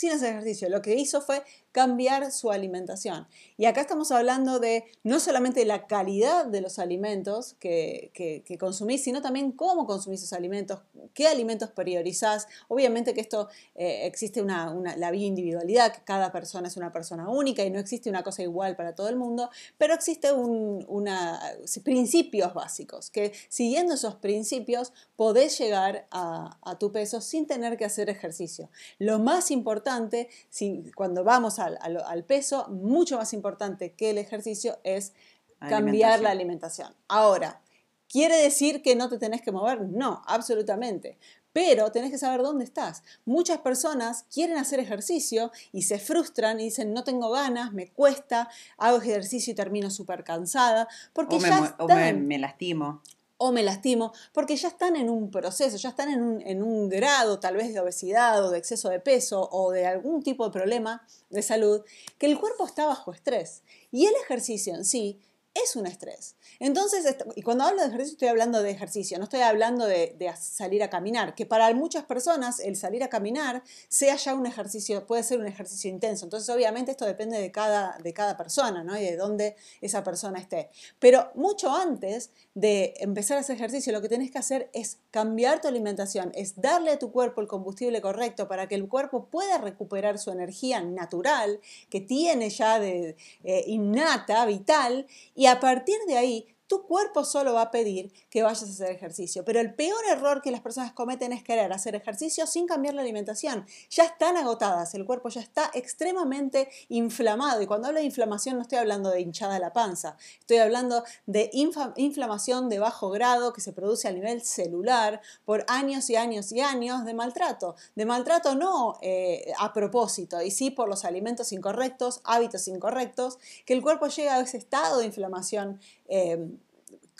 sin 0.00 0.12
hacer 0.12 0.30
ejercicio. 0.30 0.70
Lo 0.70 0.80
que 0.80 0.94
hizo 0.94 1.20
fue 1.20 1.42
cambiar 1.72 2.32
su 2.32 2.50
alimentación. 2.50 3.28
Y 3.56 3.66
acá 3.66 3.82
estamos 3.82 4.10
hablando 4.10 4.58
de 4.58 4.84
no 5.04 5.20
solamente 5.20 5.64
la 5.64 5.86
calidad 5.86 6.46
de 6.46 6.60
los 6.60 6.78
alimentos 6.78 7.54
que, 7.60 8.10
consumís, 8.58 9.04
sino 9.04 9.22
también 9.22 9.52
cómo 9.52 9.86
consumís 9.86 10.22
esos 10.22 10.32
alimentos, 10.32 10.80
qué 11.14 11.28
alimentos 11.28 11.70
priorizás. 11.70 12.48
Obviamente 12.68 13.14
que 13.14 13.20
esto 13.20 13.48
eh, 13.74 14.06
existe 14.06 14.42
una, 14.42 14.74
la 14.96 15.10
bioindividualidad, 15.10 15.92
que 15.92 16.02
cada 16.02 16.32
persona 16.32 16.68
es 16.68 16.76
una 16.76 16.92
persona 16.92 17.28
única 17.28 17.64
y 17.64 17.70
no 17.70 17.78
existe 17.78 18.10
una 18.10 18.22
cosa 18.22 18.42
igual 18.42 18.76
para 18.76 18.94
todo 18.94 19.08
el 19.08 19.16
mundo, 19.16 19.50
pero 19.78 19.94
existe 19.94 20.32
un, 20.32 20.84
una, 20.88 21.40
principios 21.84 22.52
básicos, 22.52 23.10
que 23.10 23.32
siguiendo 23.48 23.94
esos 23.94 24.16
principios 24.16 24.92
podés 25.16 25.56
llegar 25.58 26.06
a, 26.10 26.58
a 26.62 26.78
tu 26.78 26.90
peso 26.90 27.20
sin 27.20 27.46
tener 27.46 27.76
que 27.76 27.84
hacer 27.84 28.10
ejercicio. 28.10 28.70
Lo 28.98 29.18
más 29.18 29.50
importante, 29.50 30.28
si, 30.48 30.90
cuando 30.94 31.24
vamos 31.24 31.59
al, 31.60 32.24
peso, 32.24 32.68
mucho 32.68 33.18
más 33.18 33.32
importante 33.32 33.92
que 33.92 34.10
el 34.10 34.18
ejercicio 34.18 34.78
es 34.84 35.12
cambiar 35.58 36.20
la 36.20 36.30
alimentación. 36.30 36.94
Ahora, 37.08 37.60
¿quiere 38.08 38.36
decir 38.36 38.82
que 38.82 38.96
no 38.96 39.08
te 39.08 39.18
tenés 39.18 39.42
que 39.42 39.52
mover? 39.52 39.82
No, 39.82 40.22
absolutamente. 40.26 41.18
Pero 41.52 41.90
tenés 41.90 42.12
que 42.12 42.18
saber 42.18 42.42
dónde 42.42 42.64
estás. 42.64 43.02
Muchas 43.24 43.58
personas 43.58 44.24
quieren 44.32 44.56
hacer 44.56 44.78
ejercicio 44.78 45.50
y 45.72 45.82
se 45.82 45.98
frustran 45.98 46.60
y 46.60 46.64
dicen, 46.64 46.92
no 46.92 47.02
tengo 47.02 47.30
ganas, 47.30 47.72
me 47.72 47.88
cuesta, 47.88 48.48
hago 48.78 48.98
ejercicio 48.98 49.52
y 49.52 49.56
termino 49.56 49.90
súper 49.90 50.22
cansada. 50.22 50.88
Porque 51.12 51.36
o, 51.36 51.38
ya 51.40 51.76
me, 51.88 52.12
me, 52.12 52.38
lastimo 52.38 53.02
o 53.42 53.52
me 53.52 53.62
lastimo, 53.62 54.12
porque 54.34 54.54
ya 54.54 54.68
están 54.68 54.96
en 54.96 55.08
un 55.08 55.30
proceso, 55.30 55.78
ya 55.78 55.88
están 55.88 56.10
en 56.10 56.22
un, 56.22 56.42
en 56.42 56.62
un, 56.62 56.90
grado 56.90 57.40
tal 57.40 57.56
vez 57.56 57.72
de 57.72 57.80
obesidad 57.80 58.44
o 58.44 58.50
de 58.50 58.58
exceso 58.58 58.90
de 58.90 59.00
peso 59.00 59.48
o 59.50 59.72
de 59.72 59.86
algún 59.86 60.22
tipo 60.22 60.44
de 60.44 60.50
problema 60.50 61.06
de 61.30 61.40
salud, 61.40 61.80
que 62.18 62.26
el 62.26 62.38
cuerpo 62.38 62.66
está 62.66 62.84
bajo 62.84 63.12
estrés. 63.12 63.62
Y 63.90 64.04
el 64.04 64.12
ejercicio 64.22 64.74
en 64.74 64.84
sí 64.84 65.18
es 65.54 65.74
un 65.74 65.86
estrés. 65.86 66.36
Entonces, 66.60 67.16
y 67.34 67.42
cuando 67.42 67.64
hablo 67.64 67.80
de 67.82 67.88
ejercicio 67.88 68.12
estoy 68.12 68.28
hablando 68.28 68.62
de 68.62 68.70
ejercicio, 68.70 69.18
no 69.18 69.24
estoy 69.24 69.40
hablando 69.40 69.86
de, 69.86 70.16
salir 70.38 70.82
a 70.82 70.90
caminar, 70.90 71.34
que 71.34 71.44
para 71.44 71.72
muchas 71.74 72.04
personas 72.04 72.60
el 72.60 72.76
salir 72.76 73.02
a 73.02 73.08
caminar 73.08 73.62
sea 73.88 74.16
ya 74.16 74.34
un 74.34 74.46
ejercicio, 74.46 75.06
puede 75.06 75.22
ser 75.22 75.40
un 75.40 75.46
ejercicio 75.46 75.90
intenso. 75.90 76.24
Entonces, 76.24 76.48
obviamente 76.54 76.92
esto 76.92 77.04
depende 77.04 77.40
de 77.40 77.50
cada, 77.50 77.98
de 77.98 78.12
cada 78.12 78.36
persona, 78.36 78.84
¿no? 78.84 78.96
Y 78.96 79.02
de 79.02 79.16
dónde 79.16 79.56
esa 79.80 80.04
persona 80.04 80.38
esté. 80.38 80.70
Pero 80.98 81.30
mucho 81.34 81.74
antes 81.74 82.30
de 82.54 82.94
empezar 82.98 83.36
a 83.36 83.40
hacer 83.40 83.56
ejercicio, 83.56 83.92
lo 83.92 84.00
que 84.00 84.08
tienes 84.08 84.30
que 84.30 84.38
hacer 84.38 84.70
es 84.72 84.98
cambiar 85.10 85.60
tu 85.60 85.68
alimentación, 85.68 86.30
es 86.34 86.60
darle 86.60 86.92
a 86.92 86.98
tu 86.98 87.10
cuerpo 87.10 87.40
el 87.40 87.48
combustible 87.48 88.00
correcto 88.00 88.46
para 88.46 88.68
que 88.68 88.76
el 88.76 88.88
cuerpo 88.88 89.26
pueda 89.26 89.58
recuperar 89.58 90.18
su 90.18 90.30
energía 90.30 90.80
natural 90.80 91.60
que 91.88 92.00
tiene 92.00 92.50
ya 92.50 92.78
de 92.78 93.16
eh, 93.44 93.64
innata, 93.66 94.44
vital, 94.46 95.06
y 95.40 95.46
a 95.46 95.58
partir 95.58 95.96
de 96.06 96.18
ahí 96.18 96.54
tu 96.70 96.86
cuerpo 96.86 97.24
solo 97.24 97.54
va 97.54 97.62
a 97.62 97.70
pedir 97.72 98.12
que 98.30 98.44
vayas 98.44 98.62
a 98.62 98.66
hacer 98.66 98.92
ejercicio. 98.92 99.44
Pero 99.44 99.58
el 99.58 99.74
peor 99.74 99.98
error 100.08 100.40
que 100.40 100.52
las 100.52 100.60
personas 100.60 100.92
cometen 100.92 101.32
es 101.32 101.42
querer 101.42 101.72
hacer 101.72 101.96
ejercicio 101.96 102.46
sin 102.46 102.68
cambiar 102.68 102.94
la 102.94 103.02
alimentación. 103.02 103.66
Ya 103.90 104.04
están 104.04 104.36
agotadas, 104.36 104.94
el 104.94 105.04
cuerpo 105.04 105.30
ya 105.30 105.40
está 105.40 105.72
extremadamente 105.74 106.68
inflamado. 106.88 107.60
Y 107.60 107.66
cuando 107.66 107.88
hablo 107.88 107.98
de 107.98 108.06
inflamación 108.06 108.54
no 108.54 108.62
estoy 108.62 108.78
hablando 108.78 109.10
de 109.10 109.20
hinchada 109.20 109.54
de 109.54 109.58
la 109.58 109.72
panza, 109.72 110.16
estoy 110.38 110.58
hablando 110.58 111.02
de 111.26 111.50
inflamación 111.96 112.68
de 112.68 112.78
bajo 112.78 113.10
grado 113.10 113.52
que 113.52 113.60
se 113.60 113.72
produce 113.72 114.06
a 114.06 114.12
nivel 114.12 114.40
celular 114.42 115.20
por 115.44 115.64
años 115.66 116.08
y 116.08 116.14
años 116.14 116.52
y 116.52 116.60
años 116.60 117.04
de 117.04 117.14
maltrato. 117.14 117.74
De 117.96 118.06
maltrato 118.06 118.54
no 118.54 118.96
eh, 119.02 119.52
a 119.58 119.72
propósito, 119.72 120.40
y 120.40 120.52
sí 120.52 120.70
por 120.70 120.88
los 120.88 121.04
alimentos 121.04 121.50
incorrectos, 121.50 122.20
hábitos 122.22 122.68
incorrectos, 122.68 123.40
que 123.66 123.72
el 123.72 123.82
cuerpo 123.82 124.06
llega 124.06 124.36
a 124.36 124.40
ese 124.40 124.58
estado 124.58 125.00
de 125.00 125.06
inflamación. 125.06 125.80
Eh, 126.10 126.46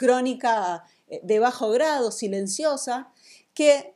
crónica 0.00 0.84
eh, 1.08 1.20
de 1.22 1.38
bajo 1.38 1.70
grado, 1.70 2.10
silenciosa, 2.10 3.12
que 3.52 3.94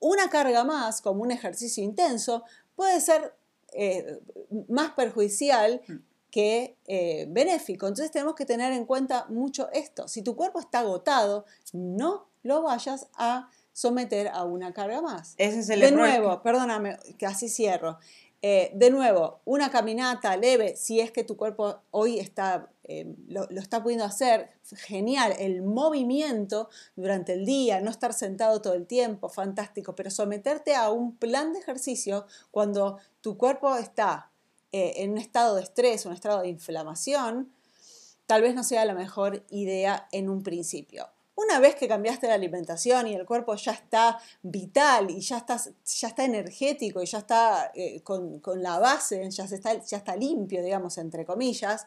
una 0.00 0.28
carga 0.28 0.64
más, 0.64 1.00
como 1.00 1.22
un 1.22 1.30
ejercicio 1.30 1.82
intenso, 1.82 2.44
puede 2.74 3.00
ser 3.00 3.34
eh, 3.72 4.20
más 4.68 4.90
perjudicial 4.90 5.80
mm. 5.88 5.94
que 6.30 6.76
eh, 6.86 7.26
benéfico. 7.30 7.86
Entonces 7.86 8.10
tenemos 8.10 8.34
que 8.34 8.44
tener 8.44 8.74
en 8.74 8.84
cuenta 8.84 9.24
mucho 9.30 9.70
esto. 9.72 10.08
Si 10.08 10.20
tu 10.20 10.36
cuerpo 10.36 10.60
está 10.60 10.80
agotado, 10.80 11.46
no 11.72 12.28
lo 12.42 12.60
vayas 12.62 13.08
a 13.14 13.48
someter 13.72 14.28
a 14.28 14.44
una 14.44 14.74
carga 14.74 15.00
más. 15.00 15.34
Ese 15.38 15.60
es 15.60 15.70
el 15.70 15.80
de 15.80 15.92
nuevo, 15.92 16.42
perdóname, 16.42 16.98
casi 17.18 17.48
cierro. 17.48 17.98
De 18.42 18.90
nuevo, 18.90 19.40
una 19.44 19.70
caminata 19.70 20.36
leve, 20.36 20.76
si 20.76 21.00
es 21.00 21.10
que 21.10 21.24
tu 21.24 21.36
cuerpo 21.36 21.80
hoy 21.90 22.20
está 22.20 22.70
Em, 22.88 23.16
lo, 23.28 23.48
está 23.50 23.82
pudiendo 23.82 24.04
hacer, 24.04 24.48
genial, 24.76 25.34
el 25.40 25.62
movimiento 25.62 26.68
durante 26.94 27.32
el 27.32 27.44
día, 27.44 27.80
no 27.80 27.90
estar 27.90 28.12
sentado 28.12 28.62
todo 28.62 28.74
el 28.74 28.86
tiempo, 28.86 29.28
fantástico, 29.28 29.96
pero 29.96 30.08
someterte 30.08 30.76
a 30.76 30.90
un 30.90 31.16
plan 31.16 31.52
de 31.52 31.58
ejercicio 31.58 32.26
cuando 32.52 32.98
tu 33.22 33.36
cuerpo 33.36 33.74
está 33.74 34.30
eh, 34.70 34.94
en 34.98 35.10
un 35.10 35.18
estado 35.18 35.56
de 35.56 35.62
estrés, 35.62 36.06
un 36.06 36.12
estado 36.12 36.42
de 36.42 36.48
inflamación, 36.48 37.52
tal 38.26 38.42
vez 38.42 38.54
no 38.54 38.62
sea 38.62 38.84
la 38.84 38.94
mejor 38.94 39.44
idea 39.50 40.06
en 40.12 40.28
un 40.30 40.44
principio. 40.44 41.08
Una 41.36 41.60
vez 41.60 41.74
que 41.74 41.86
cambiaste 41.86 42.28
la 42.28 42.34
alimentación 42.34 43.06
y 43.08 43.14
el 43.14 43.26
cuerpo 43.26 43.54
ya 43.56 43.72
está 43.72 44.18
vital 44.42 45.10
y 45.10 45.20
ya 45.20 45.36
está, 45.36 45.58
ya 45.58 46.08
está 46.08 46.24
energético 46.24 47.02
y 47.02 47.06
ya 47.06 47.18
está 47.18 47.70
eh, 47.74 48.00
con, 48.02 48.40
la 48.56 48.78
base, 48.78 49.30
ya, 49.30 49.44
está, 49.44 49.84
ya 49.84 49.98
está 49.98 50.16
limpio, 50.16 50.62
digamos, 50.62 50.96
entre 50.96 51.26
comillas, 51.26 51.86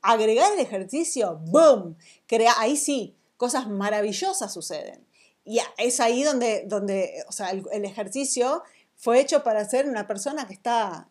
agregar 0.00 0.50
el 0.54 0.60
ejercicio, 0.60 1.38
¡boom! 1.44 1.96
Crea, 2.26 2.54
ahí 2.58 2.78
sí, 2.78 3.14
cosas 3.36 3.68
maravillosas 3.68 4.50
suceden. 4.50 5.06
Y 5.44 5.60
es 5.76 6.00
ahí 6.00 6.22
donde, 6.22 6.64
donde 6.66 7.22
o 7.28 7.32
sea, 7.32 7.50
el, 7.50 7.84
ejercicio 7.84 8.62
fue 8.96 9.20
hecho 9.20 9.44
para 9.44 9.68
ser 9.68 9.88
una 9.88 10.06
persona 10.06 10.46
que 10.46 10.54
está, 10.54 11.06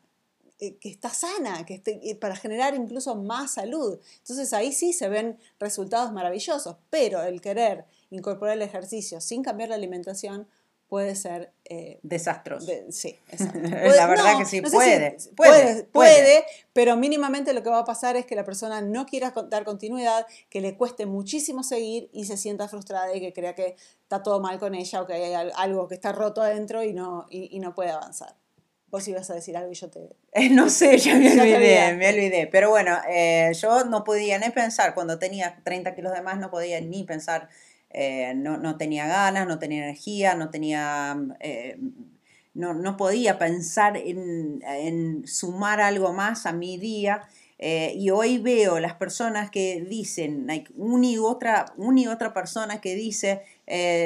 que 0.58 0.90
está 0.90 1.10
sana, 1.10 1.66
que 1.66 1.82
para 2.20 2.36
generar 2.36 2.76
incluso 2.76 3.16
más 3.16 3.54
salud. 3.54 4.00
Entonces 4.20 4.54
ahí 4.54 4.72
sí 4.72 4.94
se 4.94 5.10
ven 5.10 5.38
resultados 5.60 6.12
maravillosos, 6.12 6.78
pero 6.90 7.22
el 7.24 7.42
querer 7.42 7.86
incorporar 8.10 8.56
el 8.56 8.62
ejercicio 8.62 9.20
sin 9.22 9.44
cambiar 9.44 9.70
la 9.70 9.76
alimentación 9.76 10.48
puede 10.88 11.16
ser... 11.16 11.52
Eh, 11.66 12.00
Desastroso. 12.04 12.72
sí, 12.90 13.18
la 13.62 14.08
verdad 14.08 14.38
que 14.38 14.46
sí, 14.46 14.62
puede, 14.62 15.18
puede, 15.36 15.84
puede, 15.86 16.46
pero 16.74 16.96
mínimamente 16.96 17.54
lo 17.54 17.64
que 17.64 17.70
va 17.70 17.80
a 17.80 17.86
pasar 17.86 18.16
es 18.16 18.26
que 18.26 18.36
la 18.36 18.46
persona 18.46 18.82
no 18.82 19.06
quiera 19.08 19.34
dar 19.50 19.66
continuidad, 19.66 20.28
que 20.50 20.62
le 20.62 20.78
cueste 20.78 21.08
muchísimo 21.08 21.64
seguir 21.64 22.10
y 22.14 22.26
se 22.26 22.38
sienta 22.38 22.68
frustrada 22.68 23.16
y 23.16 23.20
que 23.20 23.34
crea 23.34 23.56
que 23.56 23.76
está 24.04 24.22
todo 24.22 24.40
mal 24.40 24.60
con 24.60 24.76
ella 24.76 25.02
o 25.02 25.08
que 25.08 25.14
hay 25.14 25.52
algo 25.56 25.88
que 25.88 25.96
está 25.96 26.12
roto 26.12 26.42
adentro 26.42 26.84
y 26.84 26.94
no, 26.94 27.26
y, 27.30 27.60
no 27.60 27.74
puede 27.74 27.90
avanzar. 27.90 28.36
Vos 28.96 29.06
ibas 29.10 29.30
a 29.30 29.34
decir 29.34 29.58
algo 29.58 29.74
y 29.74 29.76
yo 29.76 29.90
te... 29.90 30.16
No 30.52 30.70
sé, 30.70 30.98
ya 30.98 31.16
me 31.16 31.30
olvidé, 31.42 31.94
me 31.96 32.08
olvidé. 32.08 32.48
Pero 32.48 32.70
bueno, 32.70 32.98
eh, 33.10 33.52
yo 33.62 33.84
no 33.84 34.06
podía 34.06 34.40
ni 34.40 34.50
pensar, 34.52 34.94
cuando 34.94 35.20
tenía 35.20 35.60
30 35.66 35.94
kilos 35.96 36.14
de 36.14 36.22
más, 36.22 36.40
no 36.40 36.50
podía 36.50 36.80
ni 36.80 37.04
pensar 37.04 37.50
eh, 37.90 38.34
no, 38.36 38.78
tenía 38.78 39.06
ganas, 39.06 39.48
no 39.48 39.60
tenía 39.60 39.84
energía, 39.84 40.36
no 40.36 40.50
tenía... 40.50 41.18
Eh, 41.42 41.78
no, 42.54 42.96
podía 42.96 43.38
pensar 43.38 43.98
en, 43.98 45.28
sumar 45.28 45.82
algo 45.82 46.14
más 46.14 46.46
a 46.46 46.54
mi 46.54 46.78
día. 46.78 47.24
Eh, 47.58 47.94
y 47.96 48.10
hoy 48.10 48.38
veo 48.38 48.80
las 48.80 48.96
personas 48.96 49.50
que 49.50 49.82
dicen, 49.82 50.48
una 50.76 51.08
y 51.08 51.18
otra, 51.18 51.74
una 51.78 52.02
y 52.02 52.08
otra 52.08 52.34
persona 52.34 52.82
que 52.82 52.96
dice, 52.96 53.44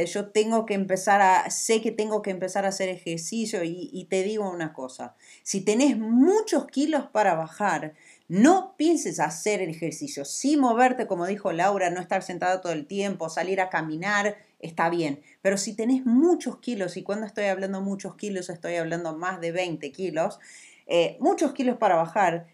yo 0.08 0.30
tengo 0.30 0.66
que 0.66 0.76
empezar 0.76 1.22
a, 1.22 1.50
sé 1.50 1.82
que 1.82 1.92
tengo 1.92 2.22
que 2.22 2.32
empezar 2.32 2.66
a 2.66 2.70
hacer 2.70 2.90
ejercicio 2.90 3.64
y, 3.64 4.06
te 4.10 4.24
digo 4.24 4.50
una 4.50 4.72
cosa, 4.72 5.16
si 5.44 5.62
tenés 5.62 5.98
muchos 5.98 6.68
kilos 6.68 7.08
para 7.12 7.34
bajar, 7.34 7.94
no 8.30 8.76
pienses 8.78 9.20
hacer 9.20 9.60
el 9.60 9.72
ejercicio, 9.72 10.24
sí 10.24 10.56
moverte, 10.56 11.08
como 11.08 11.26
dijo 11.26 11.52
Laura, 11.52 11.90
no 11.90 12.00
estar 12.00 12.22
sentado 12.22 12.62
todo 12.62 12.74
el 12.74 12.86
tiempo, 12.86 13.28
salir 13.28 13.60
a 13.60 13.70
caminar, 13.70 14.38
está 14.60 14.90
bien. 14.92 15.22
Pero 15.42 15.58
si 15.58 15.74
tenés 15.76 16.06
muchos 16.06 16.60
kilos, 16.60 16.96
y 16.96 17.02
cuando 17.02 17.26
estoy 17.26 17.46
hablando 17.46 17.82
muchos 17.82 18.16
kilos, 18.16 18.50
estoy 18.50 18.76
hablando 18.76 19.18
más 19.18 19.42
de 19.42 19.52
20 19.52 19.92
kilos, 19.92 20.40
eh, 20.86 21.18
muchos 21.20 21.54
kilos 21.54 21.78
para 21.78 21.96
bajar, 21.96 22.46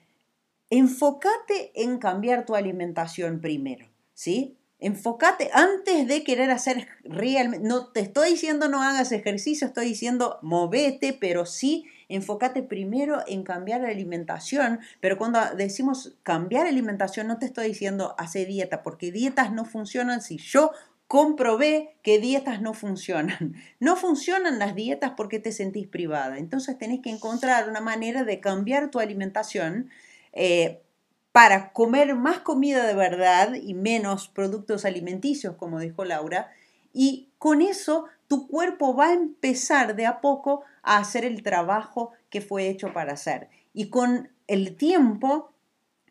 enfócate 0.69 1.71
en 1.75 1.97
cambiar 1.97 2.45
tu 2.45 2.55
alimentación 2.55 3.39
primero, 3.41 3.87
¿sí? 4.13 4.57
Enfócate 4.79 5.49
antes 5.53 6.07
de 6.07 6.23
querer 6.23 6.51
hacer 6.51 6.87
realmente, 7.03 7.67
no 7.67 7.91
te 7.91 8.01
estoy 8.01 8.31
diciendo 8.31 8.67
no 8.67 8.83
hagas 8.83 9.11
ejercicio, 9.11 9.67
estoy 9.67 9.87
diciendo 9.87 10.37
movete, 10.41 11.13
pero 11.13 11.45
sí 11.45 11.85
enfócate 12.09 12.61
primero 12.61 13.23
en 13.25 13.43
cambiar 13.43 13.81
la 13.81 13.87
alimentación, 13.87 14.79
pero 14.99 15.17
cuando 15.17 15.39
decimos 15.55 16.15
cambiar 16.23 16.67
alimentación 16.67 17.27
no 17.27 17.39
te 17.39 17.45
estoy 17.45 17.69
diciendo 17.69 18.15
hacer 18.17 18.47
dieta, 18.47 18.83
porque 18.83 19.11
dietas 19.11 19.53
no 19.53 19.65
funcionan 19.65 20.21
si 20.21 20.37
yo 20.37 20.71
comprobé 21.07 21.95
que 22.03 22.19
dietas 22.19 22.61
no 22.61 22.73
funcionan. 22.73 23.55
No 23.79 23.95
funcionan 23.95 24.59
las 24.59 24.75
dietas 24.75 25.11
porque 25.15 25.39
te 25.39 25.51
sentís 25.51 25.87
privada. 25.87 26.37
Entonces 26.37 26.77
tenés 26.77 27.01
que 27.01 27.11
encontrar 27.11 27.69
una 27.69 27.81
manera 27.81 28.23
de 28.23 28.39
cambiar 28.39 28.89
tu 28.89 28.99
alimentación 28.99 29.89
eh, 30.35 30.83
para 31.31 31.73
comer 31.73 32.15
más 32.15 32.39
comida 32.39 32.85
de 32.85 32.93
verdad 32.93 33.55
y 33.55 33.73
menos 33.73 34.29
productos 34.29 34.85
alimenticios, 34.85 35.55
como 35.55 35.79
dijo 35.79 36.05
Laura. 36.05 36.51
Y 36.93 37.31
con 37.39 37.61
eso 37.61 38.05
tu 38.27 38.47
cuerpo 38.47 38.95
va 38.95 39.07
a 39.07 39.13
empezar 39.13 39.95
de 39.95 40.05
a 40.05 40.21
poco 40.21 40.63
a 40.81 40.97
hacer 40.97 41.25
el 41.25 41.43
trabajo 41.43 42.11
que 42.29 42.41
fue 42.41 42.69
hecho 42.69 42.93
para 42.93 43.13
hacer. 43.13 43.49
Y 43.73 43.89
con 43.89 44.29
el 44.47 44.77
tiempo 44.77 45.51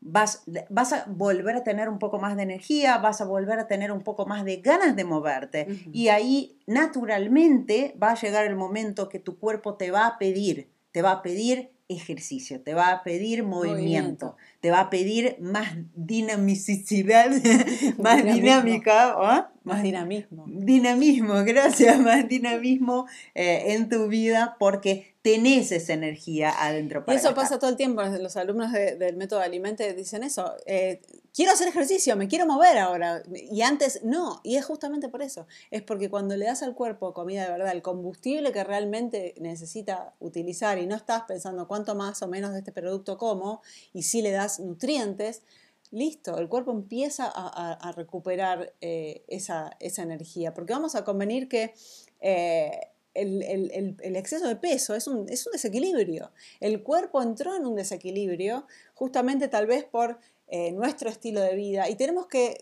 vas, 0.01 0.45
vas 0.69 0.93
a 0.93 1.07
volver 1.09 1.57
a 1.57 1.65
tener 1.65 1.89
un 1.89 1.99
poco 1.99 2.19
más 2.19 2.37
de 2.37 2.43
energía, 2.43 2.99
vas 2.99 3.21
a 3.21 3.25
volver 3.25 3.59
a 3.59 3.67
tener 3.67 3.91
un 3.91 4.03
poco 4.03 4.27
más 4.27 4.45
de 4.45 4.59
ganas 4.59 4.95
de 4.95 5.05
moverte. 5.05 5.67
Y 5.93 6.09
ahí 6.09 6.59
naturalmente 6.67 7.97
va 8.01 8.11
a 8.11 8.21
llegar 8.21 8.45
el 8.45 8.57
momento 8.57 9.09
que 9.09 9.19
tu 9.19 9.39
cuerpo 9.39 9.75
te 9.75 9.91
va 9.91 10.07
a 10.07 10.19
pedir, 10.19 10.71
te 10.93 11.01
va 11.03 11.13
a 11.13 11.23
pedir 11.23 11.74
ejercicio, 11.89 12.63
te 12.63 12.75
va 12.75 12.91
a 12.91 13.03
pedir 13.03 13.45
movimiento, 13.45 14.37
te 14.65 14.71
va 14.71 14.81
a 14.81 14.89
pedir 14.89 15.37
más 15.41 15.75
dinamicidad, 15.95 17.31
más 17.99 18.25
dinámica, 18.25 19.15
más 19.63 19.83
dinamismo. 19.83 20.47
Dinamismo, 20.49 21.45
gracias, 21.45 22.01
más 22.01 22.27
dinamismo 22.27 23.07
eh, 23.35 23.75
en 23.75 23.91
tu 23.91 24.09
vida 24.09 24.57
porque 24.59 25.15
tenés 25.25 25.73
esa 25.73 25.95
energía 25.95 26.53
adentro. 26.59 27.03
Para 27.03 27.17
y 27.17 27.19
eso 27.19 27.35
pasa 27.35 27.59
todo 27.59 27.71
el 27.71 27.77
tiempo. 27.77 28.03
Los 28.03 28.37
alumnos 28.37 28.73
del 28.73 29.17
método 29.17 29.41
Alimente 29.41 29.95
dicen 29.95 30.23
eso. 30.23 30.53
Eh, 30.67 31.01
quiero 31.35 31.53
hacer 31.53 31.67
ejercicio, 31.67 32.15
me 32.15 32.29
quiero 32.29 32.47
mover 32.47 32.77
ahora. 32.77 33.23
Y 33.33 33.63
antes 33.63 34.01
no. 34.05 34.43
Y 34.45 34.57
es 34.57 34.67
justamente 34.67 35.09
por 35.09 35.23
eso. 35.23 35.47
Es 35.71 35.81
porque 35.81 36.11
cuando 36.11 36.37
le 36.37 36.45
das 36.45 36.63
al 36.63 36.75
cuerpo 36.75 37.15
comida 37.15 37.45
de 37.45 37.51
verdad, 37.51 37.73
el 37.73 37.81
combustible 37.81 38.53
que 38.53 38.65
realmente 38.65 39.35
necesita 39.41 40.13
utilizar 40.21 40.77
y 40.77 40.87
no 40.87 40.95
estás 40.95 41.23
pensando 41.23 41.67
cuánto 41.67 41.95
más 41.95 42.21
o 42.21 42.29
menos 42.29 42.53
de 42.53 42.59
este 42.59 42.73
producto 42.73 43.17
como, 43.17 43.63
y 43.95 44.03
si 44.03 44.21
le 44.21 44.31
das 44.31 44.54
nutrientes, 44.61 45.43
listo, 45.91 46.39
el 46.39 46.49
cuerpo 46.49 46.73
empieza 46.73 47.31
a, 47.33 47.93
recuperar 47.93 48.75
eh, 48.81 49.25
esa, 49.29 49.77
energía. 49.81 50.55
Porque 50.55 50.73
vamos 50.73 50.95
a 50.95 51.05
convenir 51.05 51.49
que... 51.49 51.75
Eh, 52.21 52.71
el, 53.15 54.17
exceso 54.17 54.49
de 54.49 54.57
peso 54.57 54.95
es 54.95 55.07
un, 55.07 55.27
desequilibrio. 55.27 56.33
El 56.61 56.83
cuerpo 56.83 57.23
entró 57.23 57.55
en 57.57 57.65
un 57.65 57.77
desequilibrio 57.77 58.67
justamente 58.95 59.49
tal 59.49 59.67
vez 59.67 59.85
por 59.85 60.19
eh, 60.49 60.73
nuestro 60.73 61.09
estilo 61.09 61.41
de 61.41 61.55
vida 61.55 61.89
y 61.89 61.95
tenemos 61.95 62.27
que, 62.27 62.59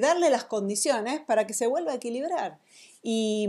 darle 0.00 0.30
las 0.30 0.44
condiciones 0.44 1.20
para 1.20 1.46
que 1.46 1.54
se 1.54 1.66
vuelva 1.66 1.92
a 1.92 1.96
equilibrar. 1.96 2.58
Y, 3.02 3.48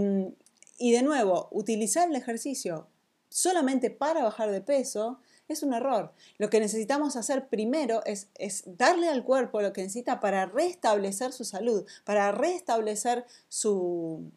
de 0.79 1.01
nuevo, 1.03 1.47
utilizar 1.51 2.09
el 2.09 2.15
ejercicio 2.15 2.88
solamente 3.29 3.91
para 3.91 4.23
bajar 4.23 4.51
de 4.51 4.62
peso 4.62 5.19
es 5.53 5.63
un 5.63 5.73
error. 5.73 6.13
Lo 6.38 6.49
que 6.49 6.59
necesitamos 6.59 7.15
hacer 7.15 7.47
primero 7.47 8.01
es, 8.05 8.29
darle 8.65 9.09
al 9.09 9.23
cuerpo 9.23 9.62
lo 9.62 9.73
que 9.73 9.81
necesita 9.81 10.19
para 10.19 10.45
restablecer 10.45 11.33
su 11.33 11.43
salud, 11.43 11.85
para 12.05 12.31
restablecer 12.31 13.25
su, 13.47 14.31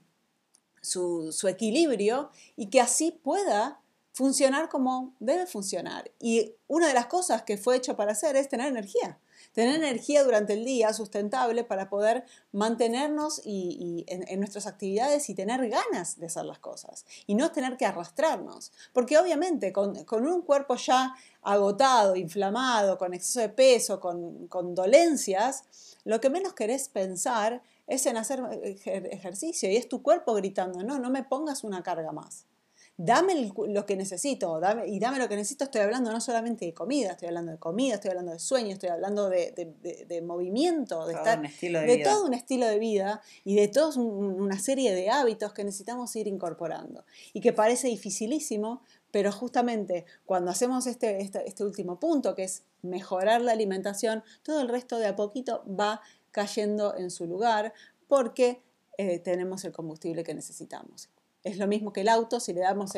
su, 0.80 1.48
equilibrio 1.48 2.30
y 2.56 2.66
que 2.66 2.80
así 2.80 3.12
pueda 3.12 3.80
funcionar 4.12 4.68
como 4.68 5.14
debe 5.20 5.46
funcionar. 5.46 6.10
Y 6.18 6.54
una 6.66 6.88
de 6.88 6.94
las 6.94 7.06
cosas 7.06 7.42
que 7.42 7.56
fue 7.56 7.76
hecho 7.76 7.96
para 7.96 8.12
hacer 8.12 8.36
es 8.36 8.48
tener 8.48 8.68
energía. 8.68 9.18
Tener 9.52 9.76
energía 9.76 10.24
durante 10.24 10.54
el 10.54 10.64
día 10.64 10.92
sustentable 10.92 11.64
para 11.64 11.88
poder 11.88 12.24
mantenernos 12.52 13.40
y, 13.44 14.04
en, 14.08 14.40
nuestras 14.40 14.66
actividades 14.66 15.28
y 15.28 15.34
tener 15.34 15.68
ganas 15.68 16.18
de 16.18 16.26
hacer 16.26 16.44
las 16.44 16.58
cosas. 16.58 17.04
Y 17.26 17.34
no 17.34 17.52
tener 17.52 17.76
que 17.76 17.86
arrastrarnos. 17.86 18.72
Porque 18.92 19.18
obviamente 19.18 19.72
con, 19.72 19.96
un 20.10 20.42
cuerpo 20.42 20.76
ya 20.76 21.14
agotado, 21.42 22.16
inflamado, 22.16 22.98
con 22.98 23.14
exceso 23.14 23.40
de 23.40 23.48
peso, 23.48 24.00
con, 24.00 24.46
con 24.48 24.74
dolencias, 24.74 25.64
lo 26.04 26.20
que 26.20 26.30
menos 26.30 26.54
querés 26.54 26.88
pensar 26.88 27.62
es 27.86 28.06
en 28.06 28.16
hacer 28.16 28.40
ejercicio 29.10 29.70
y 29.70 29.76
es 29.76 29.88
tu 29.88 30.02
cuerpo 30.02 30.34
gritando, 30.34 30.82
no, 30.82 30.98
no 30.98 31.10
me 31.10 31.24
pongas 31.24 31.64
una 31.64 31.82
carga 31.82 32.12
más. 32.12 32.46
Dame 33.04 33.50
lo 33.66 33.84
que 33.84 33.96
necesito, 33.96 34.60
dame, 34.60 34.86
y 34.86 35.00
dame 35.00 35.18
lo 35.18 35.28
que 35.28 35.34
necesito, 35.34 35.64
estoy 35.64 35.80
hablando 35.80 36.12
no 36.12 36.20
solamente 36.20 36.66
de 36.66 36.72
comida, 36.72 37.10
estoy 37.10 37.26
hablando 37.26 37.50
de 37.50 37.58
comida, 37.58 37.94
estoy 37.94 38.10
hablando 38.10 38.30
de 38.30 38.38
sueño, 38.38 38.74
estoy 38.74 38.90
hablando 38.90 39.28
de, 39.28 40.22
movimiento, 40.24 41.04
de, 41.06 41.14
estar, 41.14 41.42
de, 41.42 42.00
todo 42.04 42.26
un 42.26 42.32
estilo 42.32 42.64
de 42.68 42.78
vida 42.78 43.20
y 43.42 43.56
de 43.56 43.66
toda 43.66 44.00
una 44.00 44.56
serie 44.60 44.94
de 44.94 45.10
hábitos 45.10 45.52
que 45.52 45.64
necesitamos 45.64 46.14
ir 46.14 46.28
incorporando. 46.28 47.04
Y 47.32 47.40
que 47.40 47.52
parece 47.52 47.88
dificilísimo, 47.88 48.82
pero 49.10 49.32
justamente 49.32 50.06
cuando 50.24 50.52
hacemos 50.52 50.86
este, 50.86 51.20
este, 51.20 51.42
este 51.44 51.64
último 51.64 51.98
punto, 51.98 52.36
que 52.36 52.44
es 52.44 52.62
mejorar 52.82 53.40
la 53.40 53.50
alimentación, 53.50 54.22
todo 54.44 54.60
el 54.60 54.68
resto 54.68 55.00
de 55.00 55.08
a 55.08 55.16
poquito 55.16 55.64
va 55.68 56.02
cayendo 56.30 56.96
en 56.96 57.10
su 57.10 57.26
lugar 57.26 57.74
porque 58.06 58.62
eh, 58.96 59.18
tenemos 59.18 59.64
el 59.64 59.72
combustible 59.72 60.22
que 60.22 60.34
necesitamos. 60.34 61.08
Es 61.44 61.58
lo 61.58 61.66
mismo 61.66 61.92
que 61.92 62.02
el 62.02 62.08
auto, 62.08 62.38
si 62.38 62.52
le 62.52 62.60
damos 62.60 62.92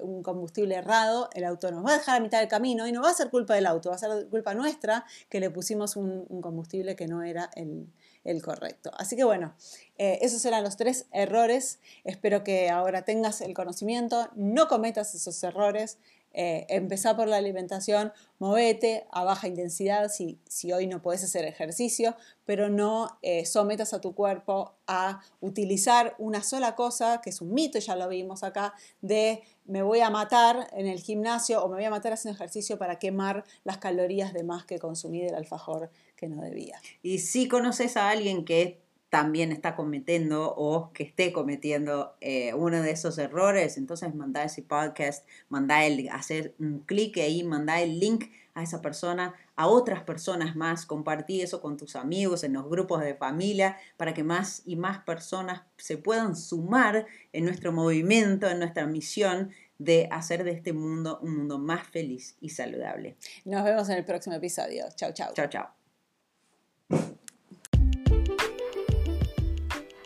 un 0.00 0.22
combustible 0.22 0.74
errado, 0.74 1.28
el 1.34 1.44
auto 1.44 1.70
nos 1.70 1.84
va 1.84 1.90
a 1.90 1.98
dejar 1.98 2.16
a 2.16 2.20
mitad 2.20 2.38
del 2.40 2.48
camino 2.48 2.86
y 2.86 2.92
no 2.92 3.02
va 3.02 3.10
a 3.10 3.14
ser 3.14 3.28
culpa 3.28 3.54
del 3.54 3.66
auto, 3.66 3.90
va 3.90 3.96
a 3.96 3.98
ser 3.98 4.26
culpa 4.28 4.54
nuestra 4.54 5.04
que 5.28 5.38
le 5.38 5.50
pusimos 5.50 5.96
un, 5.96 6.24
combustible 6.40 6.96
que 6.96 7.06
no 7.06 7.22
era 7.22 7.50
el, 7.54 8.42
correcto. 8.42 8.90
Así 8.96 9.16
que 9.16 9.24
bueno, 9.24 9.54
eh, 9.98 10.18
esos 10.22 10.42
eran 10.46 10.64
los 10.64 10.78
tres 10.78 11.06
errores. 11.12 11.78
Espero 12.04 12.42
que 12.42 12.70
ahora 12.70 13.04
tengas 13.04 13.42
el 13.42 13.52
conocimiento, 13.52 14.30
no 14.34 14.66
cometas 14.66 15.14
esos 15.14 15.42
errores. 15.44 15.98
Eh, 16.34 16.66
empezá 16.68 17.16
por 17.16 17.28
la 17.28 17.36
alimentación, 17.36 18.12
movete 18.40 19.06
a 19.12 19.22
baja 19.22 19.46
intensidad 19.46 20.10
si, 20.10 20.40
si 20.48 20.72
hoy 20.72 20.88
no 20.88 21.00
puedes 21.00 21.22
hacer 21.22 21.44
ejercicio, 21.44 22.16
pero 22.44 22.68
no 22.68 23.18
eh, 23.22 23.46
sometas 23.46 23.94
a 23.94 24.00
tu 24.00 24.14
cuerpo 24.14 24.74
a 24.88 25.20
utilizar 25.40 26.16
una 26.18 26.42
sola 26.42 26.74
cosa, 26.74 27.20
que 27.22 27.30
es 27.30 27.40
un 27.40 27.54
mito, 27.54 27.78
ya 27.78 27.94
lo 27.94 28.08
vimos 28.08 28.42
acá, 28.42 28.74
de 29.00 29.42
me 29.64 29.82
voy 29.82 30.00
a 30.00 30.10
matar 30.10 30.68
en 30.72 30.86
el 30.86 31.00
gimnasio 31.00 31.64
o 31.64 31.68
me 31.68 31.76
voy 31.76 31.84
a 31.84 31.90
matar 31.90 32.12
haciendo 32.12 32.34
ejercicio 32.36 32.78
para 32.78 32.98
quemar 32.98 33.44
las 33.62 33.78
calorías 33.78 34.34
de 34.34 34.42
más 34.42 34.64
que 34.66 34.78
consumí 34.78 35.22
del 35.22 35.36
alfajor 35.36 35.90
que 36.16 36.28
no 36.28 36.42
debía. 36.42 36.80
Y 37.02 37.20
si 37.20 37.48
conoces 37.48 37.96
a 37.96 38.10
alguien 38.10 38.44
que 38.44 38.83
también 39.14 39.52
está 39.52 39.76
cometiendo 39.76 40.52
o 40.56 40.92
que 40.92 41.04
esté 41.04 41.32
cometiendo 41.32 42.16
eh, 42.20 42.52
uno 42.52 42.82
de 42.82 42.90
esos 42.90 43.16
errores, 43.18 43.78
entonces 43.78 44.12
manda 44.12 44.42
ese 44.42 44.62
podcast, 44.62 45.24
manda 45.48 45.84
el, 45.84 46.08
hacer 46.08 46.56
un 46.58 46.80
clic 46.80 47.18
ahí, 47.18 47.44
manda 47.44 47.80
el 47.80 48.00
link 48.00 48.24
a 48.54 48.64
esa 48.64 48.82
persona, 48.82 49.32
a 49.54 49.68
otras 49.68 50.02
personas 50.02 50.56
más, 50.56 50.84
compartí 50.84 51.42
eso 51.42 51.60
con 51.60 51.76
tus 51.76 51.94
amigos, 51.94 52.42
en 52.42 52.54
los 52.54 52.68
grupos 52.68 53.02
de 53.02 53.14
familia, 53.14 53.76
para 53.96 54.14
que 54.14 54.24
más 54.24 54.62
y 54.66 54.74
más 54.74 55.04
personas 55.04 55.62
se 55.76 55.96
puedan 55.96 56.34
sumar 56.34 57.06
en 57.32 57.44
nuestro 57.44 57.70
movimiento, 57.70 58.48
en 58.48 58.58
nuestra 58.58 58.84
misión 58.84 59.50
de 59.78 60.08
hacer 60.10 60.42
de 60.42 60.50
este 60.50 60.72
mundo 60.72 61.20
un 61.22 61.36
mundo 61.36 61.60
más 61.60 61.86
feliz 61.86 62.36
y 62.40 62.48
saludable. 62.48 63.14
Nos 63.44 63.62
vemos 63.62 63.88
en 63.90 63.98
el 63.98 64.04
próximo 64.04 64.34
episodio. 64.34 64.86
Chao, 64.96 65.12
chao. 65.12 65.32
Chao, 65.34 65.46
chao. 65.46 67.14